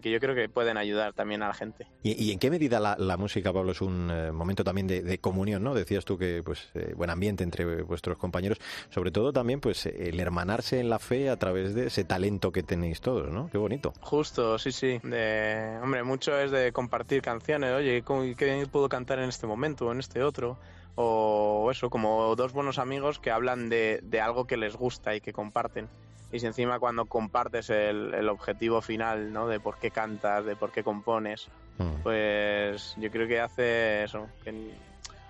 [0.00, 1.86] que yo creo que pueden ayudar también a la gente.
[2.02, 5.02] ¿Y, y en qué medida la, la música, Pablo, es un eh, momento también de,
[5.02, 5.74] de comunión, ¿no?
[5.74, 8.58] Decías tú que, pues, eh, buen ambiente entre vuestros compañeros.
[8.90, 12.62] Sobre todo también, pues, el hermanarse en la fe a través de ese talento que
[12.62, 13.48] tenéis todos, ¿no?
[13.50, 13.92] Qué bonito.
[14.00, 15.00] Justo, sí, sí.
[15.02, 17.72] De, hombre, mucho es de compartir canciones.
[17.72, 20.58] Oye, ¿cómo- ¿qué puedo cantar en este momento o en este otro?
[20.94, 25.20] O eso, como dos buenos amigos que hablan de, de algo que les gusta y
[25.20, 25.88] que comparten.
[26.36, 29.48] Y si encima cuando compartes el, el objetivo final, ¿no?
[29.48, 32.02] De por qué cantas, de por qué compones, Mm.
[32.02, 34.70] pues yo creo que hace eso, que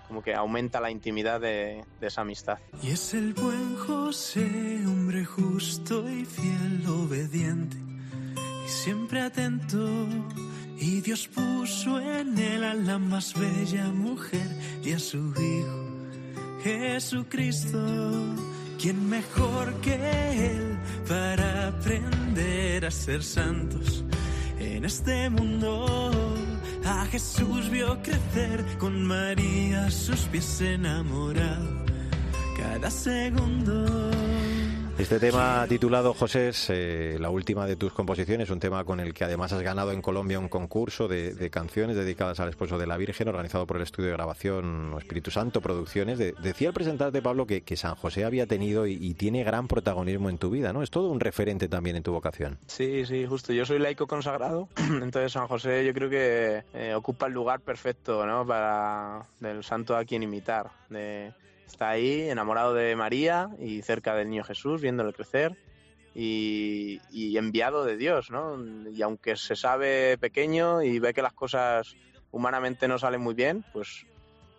[0.07, 2.57] como que aumenta la intimidad de, de esa amistad.
[2.81, 7.75] Y es el buen José, hombre justo y fiel, obediente
[8.65, 10.07] y siempre atento.
[10.77, 14.47] Y Dios puso en él a la más bella mujer
[14.83, 17.77] y a su Hijo Jesucristo.
[18.79, 24.03] ¿Quién mejor que Él para aprender a ser santos
[24.59, 26.13] en este mundo?
[26.85, 31.85] A Jesús vio crecer con María sus pies enamorado
[32.55, 34.11] cada segundo.
[34.99, 39.13] Este tema titulado José es eh, la última de tus composiciones, un tema con el
[39.13, 42.87] que además has ganado en Colombia un concurso de, de canciones dedicadas al esposo de
[42.87, 46.17] la Virgen, organizado por el estudio de grabación Espíritu Santo Producciones.
[46.17, 49.67] De- decía al presentarte, Pablo, que, que San José había tenido y, y tiene gran
[49.67, 50.81] protagonismo en tu vida, ¿no?
[50.81, 52.57] Es todo un referente también en tu vocación.
[52.65, 53.53] Sí, sí, justo.
[53.53, 58.25] Yo soy laico consagrado, entonces San José yo creo que eh, ocupa el lugar perfecto,
[58.25, 58.47] ¿no?
[58.47, 60.71] Para del santo a quien imitar.
[60.89, 61.31] De,
[61.67, 65.55] está ahí enamorado de María y cerca del niño Jesús, viéndole crecer
[66.15, 66.99] y,
[67.37, 68.57] enviado de Dios, ¿no?
[68.89, 71.95] Y aunque se sabe pequeño y ve que las cosas
[72.31, 74.05] humanamente no salen muy bien, pues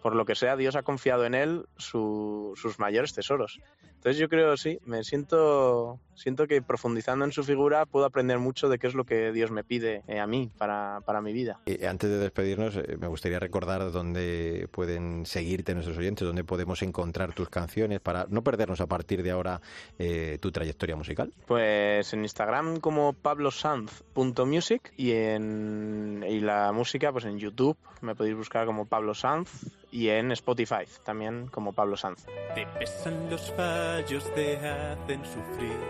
[0.03, 3.61] por lo que sea, Dios ha confiado en él su- sus mayores tesoros.
[3.99, 8.69] Entonces yo creo, sí, me siento, siento que profundizando en su figura puedo aprender mucho
[8.69, 11.59] de qué es lo que Dios me pide eh, a mí para, para mi vida.
[11.67, 16.83] Eh, antes de despedirnos, eh, me gustaría recordar dónde pueden seguirte nuestros oyentes, dónde podemos
[16.83, 19.61] encontrar tus canciones para no perdernos a partir de ahora
[19.99, 21.33] eh, tu trayectoria musical.
[21.47, 28.37] Pues en Instagram como pablosanz.music y en y la música pues en YouTube me podéis
[28.37, 32.27] buscar como Pablo Sanz y en Spotify también como Pablo Sanz.
[32.55, 33.51] Te pesan los
[33.89, 35.81] fallos, te hacen sufrir.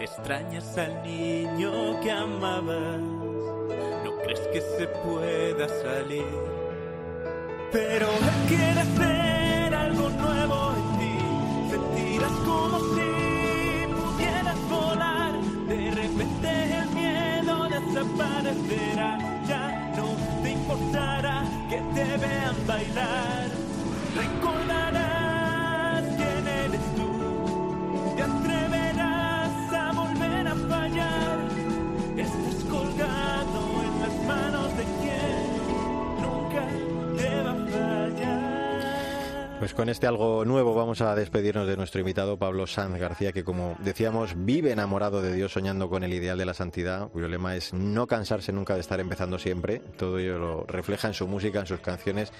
[0.00, 3.00] Extrañas al niño que amabas.
[4.04, 6.26] No crees que se pueda salir.
[7.72, 8.06] Pero
[8.48, 11.16] quiere hacer algo nuevo en ti.
[11.72, 13.08] Sentirás como si
[14.00, 15.32] pudieras volar.
[15.68, 16.48] De repente
[16.80, 19.10] el miedo desaparecerá.
[19.48, 19.64] Ya
[19.96, 20.06] no
[20.42, 23.35] te importará que te vean bailar.
[39.66, 43.42] Pues con este algo nuevo vamos a despedirnos de nuestro invitado Pablo Sanz García, que
[43.42, 47.56] como decíamos vive enamorado de Dios, soñando con el ideal de la santidad, cuyo lema
[47.56, 49.80] es no cansarse nunca de estar empezando siempre.
[49.98, 52.32] Todo ello lo refleja en su música, en sus canciones,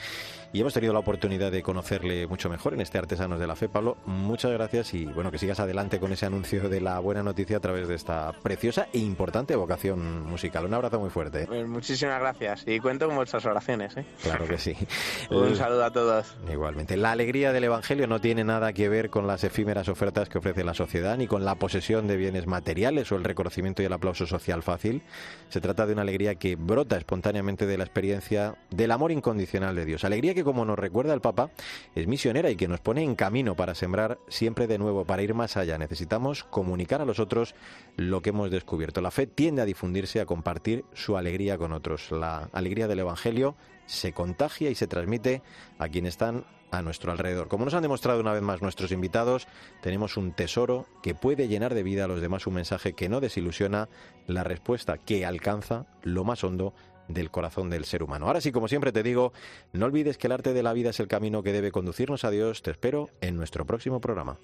[0.57, 3.69] y hemos tenido la oportunidad de conocerle mucho mejor en este Artesanos de la Fe.
[3.69, 7.59] Pablo, muchas gracias y bueno, que sigas adelante con ese anuncio de la buena noticia
[7.59, 10.65] a través de esta preciosa e importante vocación musical.
[10.65, 11.45] Un abrazo muy fuerte.
[11.47, 13.99] Pues muchísimas gracias y cuento con vuestras oraciones.
[13.99, 14.07] ¿eh?
[14.23, 14.75] Claro que sí.
[15.31, 16.35] Un saludo a todos.
[16.51, 16.97] Igualmente.
[16.97, 20.65] La alegría del Evangelio no tiene nada que ver con las efímeras ofertas que ofrece
[20.65, 24.27] la sociedad, ni con la posesión de bienes materiales o el reconocimiento y el aplauso
[24.27, 25.03] social fácil.
[25.51, 29.85] Se trata de una alegría que brota espontáneamente de la experiencia del amor incondicional de
[29.85, 30.05] Dios.
[30.07, 31.51] Alegría que, como nos recuerda el Papa,
[31.97, 35.35] es misionera y que nos pone en camino para sembrar siempre de nuevo, para ir
[35.35, 35.77] más allá.
[35.77, 37.57] Necesitamos comunicar a los otros
[37.97, 39.01] lo que hemos descubierto.
[39.01, 42.13] La fe tiende a difundirse, a compartir su alegría con otros.
[42.13, 45.43] La alegría del Evangelio se contagia y se transmite
[45.79, 47.49] a quienes están a nuestro alrededor.
[47.49, 49.49] Como nos han demostrado una vez más nuestros invitados,
[49.83, 53.21] tenemos un tesoro que puede llenar de vida a los demás un mensaje que no
[53.21, 53.89] desilusiona,
[54.27, 56.73] la respuesta que alcanza lo más hondo
[57.09, 58.27] del corazón del ser humano.
[58.27, 59.33] Ahora sí, como siempre te digo,
[59.73, 62.31] no olvides que el arte de la vida es el camino que debe conducirnos a
[62.31, 62.63] Dios.
[62.63, 64.39] Te espero en nuestro próximo programa.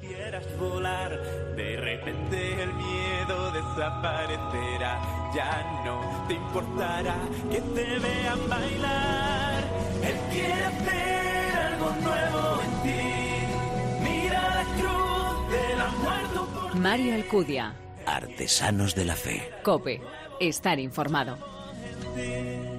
[0.00, 1.10] Pudieras volar,
[1.56, 5.32] de repente el miedo desaparecerá.
[5.34, 7.16] Ya no te importará
[7.50, 9.64] que te vean bailar.
[10.04, 14.10] Él quiere hacer algo nuevo en ti.
[14.10, 17.74] Mira la cruz del la muerto por Mario Alcudia.
[18.06, 19.50] Artesanos de la Fe.
[19.64, 20.00] Cope.
[20.40, 21.57] Estar informado.
[22.18, 22.77] Ti.